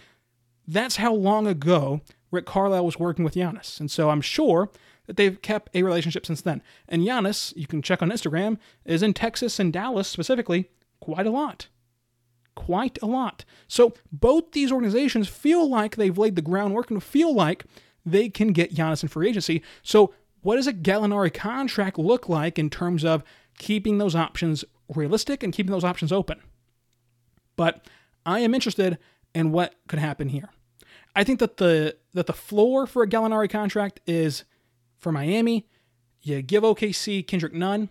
That's 0.67 0.97
how 0.97 1.13
long 1.13 1.47
ago 1.47 2.01
Rick 2.30 2.45
Carlisle 2.45 2.86
was 2.86 2.99
working 2.99 3.25
with 3.25 3.36
Giannis. 3.36 3.80
And 3.80 3.91
so 3.91 4.10
I'm 4.10 4.21
sure 4.21 4.69
that 5.08 5.17
they've 5.17 5.41
kept 5.41 5.75
a 5.75 5.84
relationship 5.84 6.25
since 6.25 6.41
then. 6.41 6.62
And 6.88 7.01
Giannis, 7.01 7.56
you 7.58 7.67
can 7.67 7.82
check 7.82 8.01
on 8.01 8.10
Instagram, 8.10 8.58
is 8.86 9.04
in 9.04 9.13
Texas 9.13 9.60
and 9.60 9.73
Dallas 9.73 10.08
specifically 10.08 10.69
quite 10.99 11.27
a 11.27 11.32
lot 11.32 11.67
quite 12.55 12.97
a 13.01 13.05
lot. 13.05 13.45
So 13.67 13.93
both 14.11 14.51
these 14.51 14.71
organizations 14.71 15.27
feel 15.27 15.69
like 15.69 15.95
they've 15.95 16.17
laid 16.17 16.35
the 16.35 16.41
groundwork 16.41 16.91
and 16.91 17.03
feel 17.03 17.33
like 17.33 17.65
they 18.05 18.29
can 18.29 18.49
get 18.49 18.73
Giannis 18.73 19.03
in 19.03 19.09
free 19.09 19.29
agency. 19.29 19.61
So 19.83 20.13
what 20.41 20.55
does 20.55 20.67
a 20.67 20.73
Gallinari 20.73 21.33
contract 21.33 21.97
look 21.97 22.27
like 22.27 22.57
in 22.57 22.69
terms 22.69 23.05
of 23.05 23.23
keeping 23.57 23.97
those 23.97 24.15
options 24.15 24.65
realistic 24.93 25.43
and 25.43 25.53
keeping 25.53 25.71
those 25.71 25.83
options 25.83 26.11
open? 26.11 26.41
But 27.55 27.85
I 28.25 28.39
am 28.39 28.53
interested 28.53 28.97
in 29.33 29.51
what 29.51 29.75
could 29.87 29.99
happen 29.99 30.29
here. 30.29 30.49
I 31.15 31.23
think 31.23 31.39
that 31.39 31.57
the 31.57 31.97
that 32.13 32.27
the 32.27 32.33
floor 32.33 32.87
for 32.87 33.03
a 33.03 33.07
Gallinari 33.07 33.49
contract 33.49 33.99
is 34.07 34.45
for 34.97 35.11
Miami, 35.11 35.67
you 36.21 36.41
give 36.41 36.63
OKC 36.63 37.25
Kendrick 37.25 37.53
Nunn, 37.53 37.89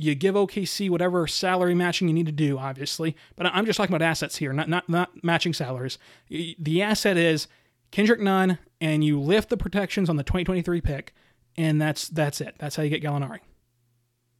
you 0.00 0.14
give 0.14 0.36
OKC 0.36 0.88
whatever 0.88 1.26
salary 1.26 1.74
matching 1.74 2.06
you 2.06 2.14
need 2.14 2.26
to 2.26 2.32
do, 2.32 2.56
obviously. 2.56 3.16
But 3.34 3.46
I'm 3.46 3.66
just 3.66 3.76
talking 3.76 3.94
about 3.94 4.06
assets 4.06 4.36
here, 4.36 4.52
not 4.52 4.68
not 4.68 4.88
not 4.88 5.24
matching 5.24 5.52
salaries. 5.52 5.98
The 6.28 6.80
asset 6.82 7.16
is 7.16 7.48
Kendrick 7.90 8.20
Nunn, 8.20 8.58
and 8.80 9.02
you 9.02 9.20
lift 9.20 9.48
the 9.48 9.56
protections 9.56 10.08
on 10.08 10.16
the 10.16 10.22
2023 10.22 10.80
pick, 10.80 11.14
and 11.56 11.82
that's 11.82 12.08
that's 12.08 12.40
it. 12.40 12.54
That's 12.58 12.76
how 12.76 12.84
you 12.84 12.90
get 12.90 13.02
Gallinari. 13.02 13.40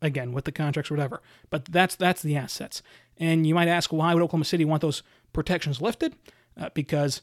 Again, 0.01 0.33
with 0.33 0.45
the 0.45 0.53
contracts 0.53 0.93
whatever. 0.93 1.21
But 1.51 1.65
that's 1.65 1.97
that's 1.97 2.23
the 2.23 2.37
assets. 2.37 2.81
And 3.17 3.45
you 3.45 3.55
might 3.55 3.67
ask, 3.69 3.93
why 3.93 4.15
would 4.15 4.23
Oklahoma 4.23 4.45
City 4.45 4.65
want 4.65 4.81
those 4.81 5.03
protections 5.33 5.83
lifted? 5.83 6.15
Uh, 6.57 6.69
because 6.73 7.23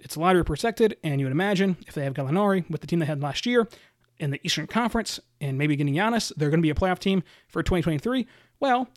it's 0.00 0.16
lottery 0.16 0.44
protected, 0.44 0.96
and 1.04 1.20
you 1.20 1.26
would 1.26 1.32
imagine 1.32 1.76
if 1.86 1.92
they 1.92 2.04
have 2.04 2.14
Gallinari 2.14 2.68
with 2.70 2.80
the 2.80 2.86
team 2.86 3.00
they 3.00 3.06
had 3.06 3.22
last 3.22 3.44
year, 3.44 3.68
in 4.18 4.30
the 4.30 4.40
Eastern 4.44 4.66
Conference 4.66 5.20
and 5.40 5.58
maybe 5.58 5.76
getting 5.76 5.94
Giannis, 5.94 6.32
they're 6.36 6.50
going 6.50 6.60
to 6.60 6.62
be 6.62 6.70
a 6.70 6.74
playoff 6.74 6.98
team 6.98 7.22
for 7.48 7.62
2023. 7.62 8.26
Well, 8.60 8.88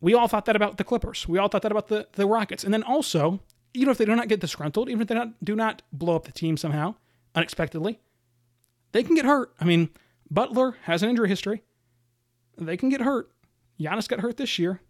we 0.00 0.14
all 0.14 0.28
thought 0.28 0.44
that 0.44 0.56
about 0.56 0.76
the 0.76 0.84
Clippers. 0.84 1.26
We 1.26 1.38
all 1.38 1.48
thought 1.48 1.62
that 1.62 1.72
about 1.72 1.88
the, 1.88 2.08
the 2.12 2.26
Rockets. 2.26 2.64
And 2.64 2.72
then 2.72 2.82
also, 2.82 3.40
even 3.74 3.90
if 3.90 3.98
they 3.98 4.04
do 4.04 4.14
not 4.14 4.28
get 4.28 4.40
disgruntled, 4.40 4.88
even 4.88 5.02
if 5.02 5.08
they 5.08 5.14
not, 5.14 5.42
do 5.44 5.56
not 5.56 5.82
blow 5.92 6.16
up 6.16 6.24
the 6.24 6.32
team 6.32 6.56
somehow 6.56 6.94
unexpectedly, 7.34 7.98
they 8.92 9.02
can 9.02 9.14
get 9.14 9.24
hurt. 9.24 9.52
I 9.60 9.64
mean, 9.64 9.90
Butler 10.30 10.76
has 10.82 11.02
an 11.02 11.10
injury 11.10 11.28
history. 11.28 11.62
They 12.56 12.76
can 12.76 12.88
get 12.88 13.00
hurt. 13.00 13.30
Giannis 13.80 14.08
got 14.08 14.20
hurt 14.20 14.36
this 14.36 14.58
year. 14.58 14.80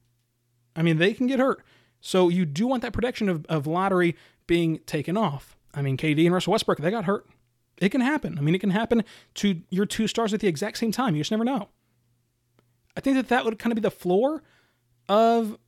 I 0.74 0.82
mean, 0.82 0.98
they 0.98 1.12
can 1.12 1.26
get 1.26 1.38
hurt. 1.38 1.62
So 2.00 2.28
you 2.28 2.44
do 2.44 2.66
want 2.66 2.82
that 2.82 2.92
protection 2.92 3.28
of, 3.28 3.44
of 3.46 3.66
lottery 3.66 4.16
being 4.46 4.78
taken 4.86 5.16
off. 5.16 5.56
I 5.74 5.82
mean, 5.82 5.96
KD 5.96 6.24
and 6.24 6.34
Russell 6.34 6.52
Westbrook, 6.52 6.78
they 6.78 6.90
got 6.90 7.04
hurt. 7.04 7.26
It 7.80 7.90
can 7.90 8.00
happen. 8.00 8.38
I 8.38 8.40
mean, 8.40 8.54
it 8.54 8.60
can 8.60 8.70
happen 8.70 9.04
to 9.34 9.60
your 9.70 9.86
two 9.86 10.08
stars 10.08 10.34
at 10.34 10.40
the 10.40 10.48
exact 10.48 10.78
same 10.78 10.92
time. 10.92 11.14
You 11.14 11.20
just 11.20 11.30
never 11.30 11.44
know. 11.44 11.68
I 12.96 13.00
think 13.00 13.16
that 13.16 13.28
that 13.28 13.44
would 13.44 13.58
kind 13.58 13.72
of 13.72 13.76
be 13.76 13.82
the 13.82 13.90
floor 13.90 14.42
of 15.08 15.58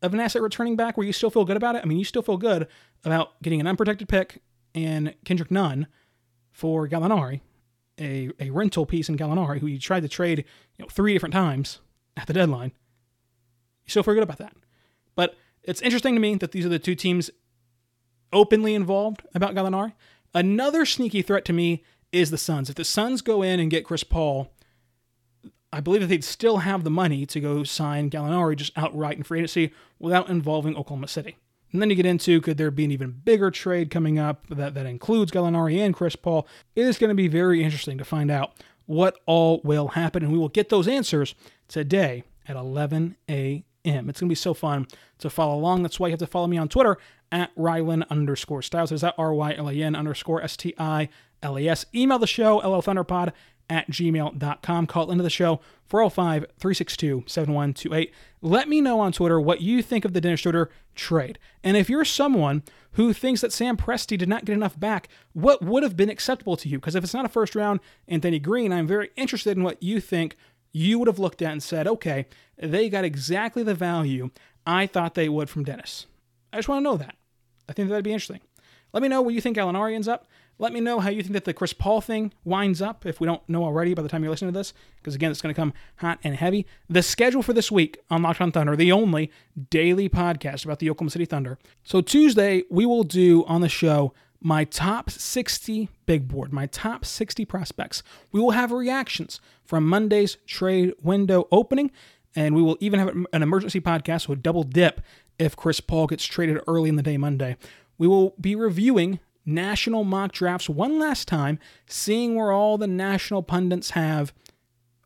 of 0.00 0.14
an 0.14 0.20
asset 0.20 0.42
returning 0.42 0.76
back 0.76 0.96
where 0.96 1.06
you 1.06 1.12
still 1.12 1.30
feel 1.30 1.44
good 1.44 1.56
about 1.56 1.74
it. 1.74 1.82
I 1.82 1.86
mean, 1.86 1.98
you 1.98 2.04
still 2.04 2.22
feel 2.22 2.36
good 2.36 2.68
about 3.04 3.40
getting 3.42 3.60
an 3.60 3.66
unprotected 3.66 4.08
pick 4.08 4.42
and 4.74 5.14
Kendrick 5.24 5.50
Nunn 5.50 5.88
for 6.52 6.86
Gallinari, 6.86 7.40
a, 7.98 8.30
a 8.38 8.50
rental 8.50 8.86
piece 8.86 9.08
in 9.08 9.16
Gallinari, 9.16 9.58
who 9.58 9.66
you 9.66 9.78
tried 9.78 10.02
to 10.02 10.08
trade 10.08 10.44
you 10.76 10.84
know, 10.84 10.88
three 10.88 11.14
different 11.14 11.32
times 11.32 11.80
at 12.16 12.28
the 12.28 12.32
deadline. 12.32 12.72
You 13.84 13.90
still 13.90 14.02
feel 14.04 14.14
good 14.14 14.22
about 14.22 14.38
that. 14.38 14.54
But 15.16 15.34
it's 15.64 15.80
interesting 15.82 16.14
to 16.14 16.20
me 16.20 16.36
that 16.36 16.52
these 16.52 16.64
are 16.64 16.68
the 16.68 16.78
two 16.78 16.94
teams 16.94 17.30
openly 18.32 18.74
involved 18.74 19.22
about 19.34 19.54
Gallinari. 19.54 19.94
Another 20.38 20.86
sneaky 20.86 21.20
threat 21.20 21.44
to 21.46 21.52
me 21.52 21.82
is 22.12 22.30
the 22.30 22.38
Suns. 22.38 22.70
If 22.70 22.76
the 22.76 22.84
Suns 22.84 23.22
go 23.22 23.42
in 23.42 23.58
and 23.58 23.72
get 23.72 23.84
Chris 23.84 24.04
Paul, 24.04 24.52
I 25.72 25.80
believe 25.80 26.00
that 26.02 26.06
they'd 26.06 26.22
still 26.22 26.58
have 26.58 26.84
the 26.84 26.90
money 26.90 27.26
to 27.26 27.40
go 27.40 27.64
sign 27.64 28.08
Gallinari 28.08 28.54
just 28.54 28.78
outright 28.78 29.16
in 29.16 29.24
free 29.24 29.40
agency 29.40 29.72
without 29.98 30.30
involving 30.30 30.76
Oklahoma 30.76 31.08
City. 31.08 31.36
And 31.72 31.82
then 31.82 31.90
you 31.90 31.96
get 31.96 32.06
into 32.06 32.40
could 32.40 32.56
there 32.56 32.70
be 32.70 32.84
an 32.84 32.92
even 32.92 33.10
bigger 33.10 33.50
trade 33.50 33.90
coming 33.90 34.16
up 34.16 34.46
that, 34.46 34.74
that 34.74 34.86
includes 34.86 35.32
Gallinari 35.32 35.78
and 35.78 35.92
Chris 35.92 36.14
Paul? 36.14 36.46
It 36.76 36.86
is 36.86 36.98
going 36.98 37.08
to 37.08 37.16
be 37.16 37.26
very 37.26 37.64
interesting 37.64 37.98
to 37.98 38.04
find 38.04 38.30
out 38.30 38.52
what 38.86 39.18
all 39.26 39.60
will 39.64 39.88
happen, 39.88 40.22
and 40.22 40.30
we 40.30 40.38
will 40.38 40.48
get 40.48 40.68
those 40.68 40.86
answers 40.86 41.34
today 41.66 42.22
at 42.46 42.54
11 42.54 43.16
a.m. 43.28 43.64
It's 43.84 44.20
going 44.20 44.28
to 44.28 44.32
be 44.32 44.34
so 44.34 44.54
fun 44.54 44.86
to 45.18 45.30
follow 45.30 45.56
along. 45.56 45.82
That's 45.82 45.98
why 45.98 46.08
you 46.08 46.12
have 46.12 46.20
to 46.20 46.26
follow 46.26 46.46
me 46.46 46.58
on 46.58 46.68
Twitter 46.68 46.98
at 47.30 47.54
Rylan 47.56 48.08
underscore 48.10 48.62
Stiles. 48.62 48.92
Is 48.92 49.00
that 49.02 49.14
R 49.18 49.32
Y 49.32 49.54
L 49.54 49.68
A 49.68 49.74
N 49.74 49.94
underscore 49.94 50.42
S 50.42 50.56
T 50.56 50.74
I 50.78 51.08
L 51.42 51.58
E 51.58 51.68
S. 51.68 51.86
Email 51.94 52.18
the 52.18 52.26
show, 52.26 52.60
LOThunderPod 52.60 53.32
at 53.70 53.90
gmail.com. 53.90 54.86
Call 54.86 55.10
into 55.10 55.22
the 55.22 55.30
show 55.30 55.60
405 55.86 56.46
362 56.58 57.24
7128. 57.26 58.12
Let 58.40 58.68
me 58.68 58.80
know 58.80 59.00
on 59.00 59.12
Twitter 59.12 59.40
what 59.40 59.60
you 59.60 59.82
think 59.82 60.04
of 60.04 60.12
the 60.12 60.20
Dennis 60.20 60.40
Schroeder 60.40 60.70
trade. 60.94 61.38
And 61.62 61.76
if 61.76 61.90
you're 61.90 62.04
someone 62.04 62.62
who 62.92 63.12
thinks 63.12 63.40
that 63.40 63.52
Sam 63.52 63.76
Presti 63.76 64.16
did 64.16 64.28
not 64.28 64.44
get 64.44 64.54
enough 64.54 64.78
back, 64.78 65.08
what 65.32 65.62
would 65.62 65.82
have 65.82 65.96
been 65.96 66.10
acceptable 66.10 66.56
to 66.56 66.68
you? 66.68 66.78
Because 66.78 66.94
if 66.94 67.04
it's 67.04 67.14
not 67.14 67.24
a 67.24 67.28
first 67.28 67.54
round 67.54 67.80
and 68.06 68.14
Anthony 68.14 68.38
Green, 68.38 68.72
I'm 68.72 68.86
very 68.86 69.10
interested 69.16 69.56
in 69.56 69.62
what 69.62 69.82
you 69.82 70.00
think 70.00 70.36
you 70.78 70.98
would 70.98 71.08
have 71.08 71.18
looked 71.18 71.42
at 71.42 71.50
and 71.50 71.62
said, 71.62 71.88
okay, 71.88 72.26
they 72.56 72.88
got 72.88 73.04
exactly 73.04 73.64
the 73.64 73.74
value 73.74 74.30
I 74.64 74.86
thought 74.86 75.14
they 75.14 75.28
would 75.28 75.50
from 75.50 75.64
Dennis. 75.64 76.06
I 76.52 76.58
just 76.58 76.68
want 76.68 76.80
to 76.80 76.84
know 76.84 76.96
that. 76.96 77.16
I 77.68 77.72
think 77.72 77.88
that'd 77.88 78.04
be 78.04 78.12
interesting. 78.12 78.40
Let 78.92 79.02
me 79.02 79.08
know 79.08 79.20
where 79.20 79.34
you 79.34 79.40
think 79.40 79.56
Gallinari 79.56 79.94
ends 79.94 80.08
up. 80.08 80.28
Let 80.60 80.72
me 80.72 80.80
know 80.80 80.98
how 81.00 81.10
you 81.10 81.22
think 81.22 81.34
that 81.34 81.44
the 81.44 81.52
Chris 81.52 81.72
Paul 81.72 82.00
thing 82.00 82.32
winds 82.44 82.80
up, 82.80 83.06
if 83.06 83.20
we 83.20 83.26
don't 83.26 83.46
know 83.48 83.64
already 83.64 83.94
by 83.94 84.02
the 84.02 84.08
time 84.08 84.22
you're 84.22 84.30
listening 84.30 84.52
to 84.52 84.58
this, 84.58 84.72
because 84.96 85.14
again, 85.14 85.30
it's 85.30 85.40
going 85.40 85.54
to 85.54 85.60
come 85.60 85.72
hot 85.96 86.18
and 86.24 86.36
heavy. 86.36 86.66
The 86.88 87.02
schedule 87.02 87.42
for 87.42 87.52
this 87.52 87.70
week 87.70 87.98
on 88.10 88.22
Locked 88.22 88.40
on 88.40 88.52
Thunder, 88.52 88.74
the 88.74 88.90
only 88.92 89.30
daily 89.70 90.08
podcast 90.08 90.64
about 90.64 90.78
the 90.78 90.90
Oklahoma 90.90 91.10
City 91.10 91.26
Thunder. 91.26 91.58
So 91.84 92.00
Tuesday, 92.00 92.64
we 92.70 92.86
will 92.86 93.04
do 93.04 93.44
on 93.46 93.60
the 93.60 93.68
show 93.68 94.14
my 94.40 94.64
top 94.64 95.10
60 95.10 95.88
big 96.06 96.28
board, 96.28 96.52
my 96.52 96.66
top 96.66 97.04
60 97.04 97.44
prospects. 97.44 98.02
We 98.32 98.40
will 98.40 98.52
have 98.52 98.70
reactions 98.70 99.40
from 99.64 99.86
Monday's 99.86 100.36
trade 100.46 100.94
window 101.02 101.48
opening, 101.50 101.90
and 102.36 102.54
we 102.54 102.62
will 102.62 102.76
even 102.80 103.00
have 103.00 103.08
an 103.32 103.42
emergency 103.42 103.80
podcast, 103.80 104.28
a 104.28 104.36
double 104.36 104.62
dip 104.62 105.00
if 105.38 105.56
Chris 105.56 105.80
Paul 105.80 106.06
gets 106.06 106.24
traded 106.24 106.60
early 106.66 106.88
in 106.88 106.96
the 106.96 107.02
day 107.02 107.16
Monday. 107.16 107.56
We 107.96 108.06
will 108.06 108.34
be 108.40 108.54
reviewing 108.54 109.20
national 109.44 110.04
mock 110.04 110.32
drafts 110.32 110.68
one 110.68 110.98
last 110.98 111.26
time, 111.26 111.58
seeing 111.86 112.34
where 112.34 112.52
all 112.52 112.78
the 112.78 112.86
national 112.86 113.42
pundits 113.42 113.90
have 113.90 114.32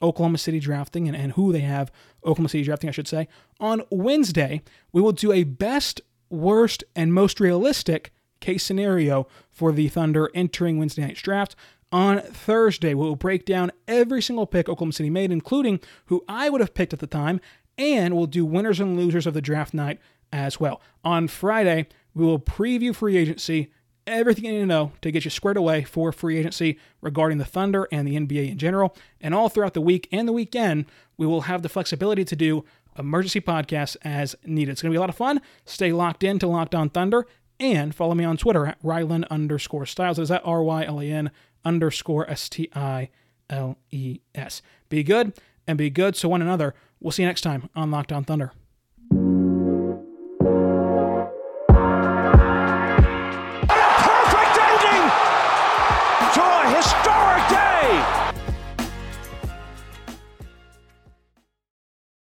Oklahoma 0.03 0.39
City 0.39 0.59
drafting 0.59 1.07
and, 1.07 1.17
and 1.17 1.33
who 1.33 1.53
they 1.53 1.61
have 1.61 1.91
Oklahoma 2.25 2.49
City 2.49 2.65
drafting, 2.65 2.89
I 2.89 2.93
should 2.93 3.09
say. 3.09 3.29
On 3.61 3.83
Wednesday, 3.91 4.63
we 4.93 5.01
will 5.01 5.13
do 5.13 5.33
a 5.33 5.45
best, 5.45 6.01
worst, 6.29 6.85
and 6.95 7.15
most 7.15 7.41
realistic 7.41 8.13
case 8.43 8.63
scenario 8.63 9.27
for 9.51 9.73
the 9.73 9.89
Thunder 9.89 10.31
entering 10.35 10.79
Wednesday 10.79 11.03
night's 11.03 11.23
draft. 11.23 11.57
On 11.91 12.21
Thursday, 12.21 12.95
we 12.95 13.05
will 13.05 13.17
break 13.17 13.45
down 13.45 13.71
every 13.87 14.23
single 14.23 14.47
pick 14.47 14.69
Oklahoma 14.69 14.93
City 14.93 15.11
made, 15.11 15.31
including 15.31 15.81
who 16.07 16.25
I 16.29 16.51
would 16.51 16.61
have 16.61 16.75
picked 16.75 16.93
at 16.93 17.01
the 17.01 17.07
time, 17.07 17.41
and 17.77 18.17
we'll 18.17 18.27
do 18.27 18.45
winners 18.45 18.81
and 18.81 18.97
losers 18.97 19.27
of 19.27 19.35
the 19.35 19.43
draft 19.43 19.75
night 19.75 19.99
as 20.33 20.59
well. 20.59 20.81
On 21.05 21.29
Friday, 21.29 21.87
we 22.15 22.25
will 22.25 22.39
preview 22.39 22.95
free 22.95 23.17
agency, 23.17 23.71
everything 24.07 24.47
you 24.47 24.53
need 24.53 24.61
to 24.61 24.67
know 24.67 24.93
to 25.03 25.11
get 25.11 25.25
you 25.25 25.31
squared 25.31 25.59
away 25.59 25.85
for 25.85 26.13
free 26.13 26.39
agency 26.39 26.79
regarding 27.03 27.39
the 27.39 27.45
Thunder 27.45 27.87
and 27.93 28.09
the 28.09 28.17
NBA 28.17 28.51
in 28.51 28.59
general. 28.59 28.97
And 29.21 29.35
all 29.35 29.51
throughout 29.51 29.75
the 29.75 29.81
week 29.81 30.09
and 30.11 30.27
the 30.27 30.33
weekend, 30.33 30.87
we 31.19 31.27
will 31.27 31.43
have 31.43 31.63
the 31.63 31.69
flexibility 31.69 32.25
to 32.25 32.37
do 32.37 32.65
emergency 32.99 33.41
podcasts 33.41 33.97
as 34.03 34.35
needed. 34.45 34.73
It's 34.73 34.83
going 34.83 34.91
to 34.91 34.95
be 34.95 34.99
a 34.99 35.01
lot 35.01 35.11
of 35.11 35.17
fun. 35.17 35.41
Stay 35.65 35.93
locked 35.93 36.25
in 36.25 36.39
to 36.39 36.47
Locked 36.47 36.75
On 36.75 36.89
Thunder 36.89 37.27
and 37.63 37.95
follow 37.95 38.15
me 38.15 38.25
on 38.25 38.37
Twitter 38.37 38.67
at 38.67 38.83
Rylan 38.83 39.29
underscore 39.31 39.87
Stiles. 39.87 40.19
Is 40.19 40.29
that 40.29 40.43
R 40.45 40.63
Y 40.63 40.85
L 40.85 41.01
A 41.01 41.05
N 41.05 41.31
underscore 41.65 42.29
S 42.29 42.49
T 42.49 42.69
I 42.75 43.09
L 43.49 43.79
E 43.91 44.21
S. 44.35 44.63
Be 44.89 45.03
good 45.03 45.33
and 45.67 45.79
be 45.79 45.91
good 45.91 46.15
to 46.17 46.29
one 46.29 46.43
another. 46.43 46.75
We'll 47.01 47.13
see 47.13 47.23
you 47.23 47.29
next 47.29 47.43
time 47.43 47.69
on 47.75 47.91
Locked 47.91 48.13
On 48.13 48.25
Thunder. 48.25 48.53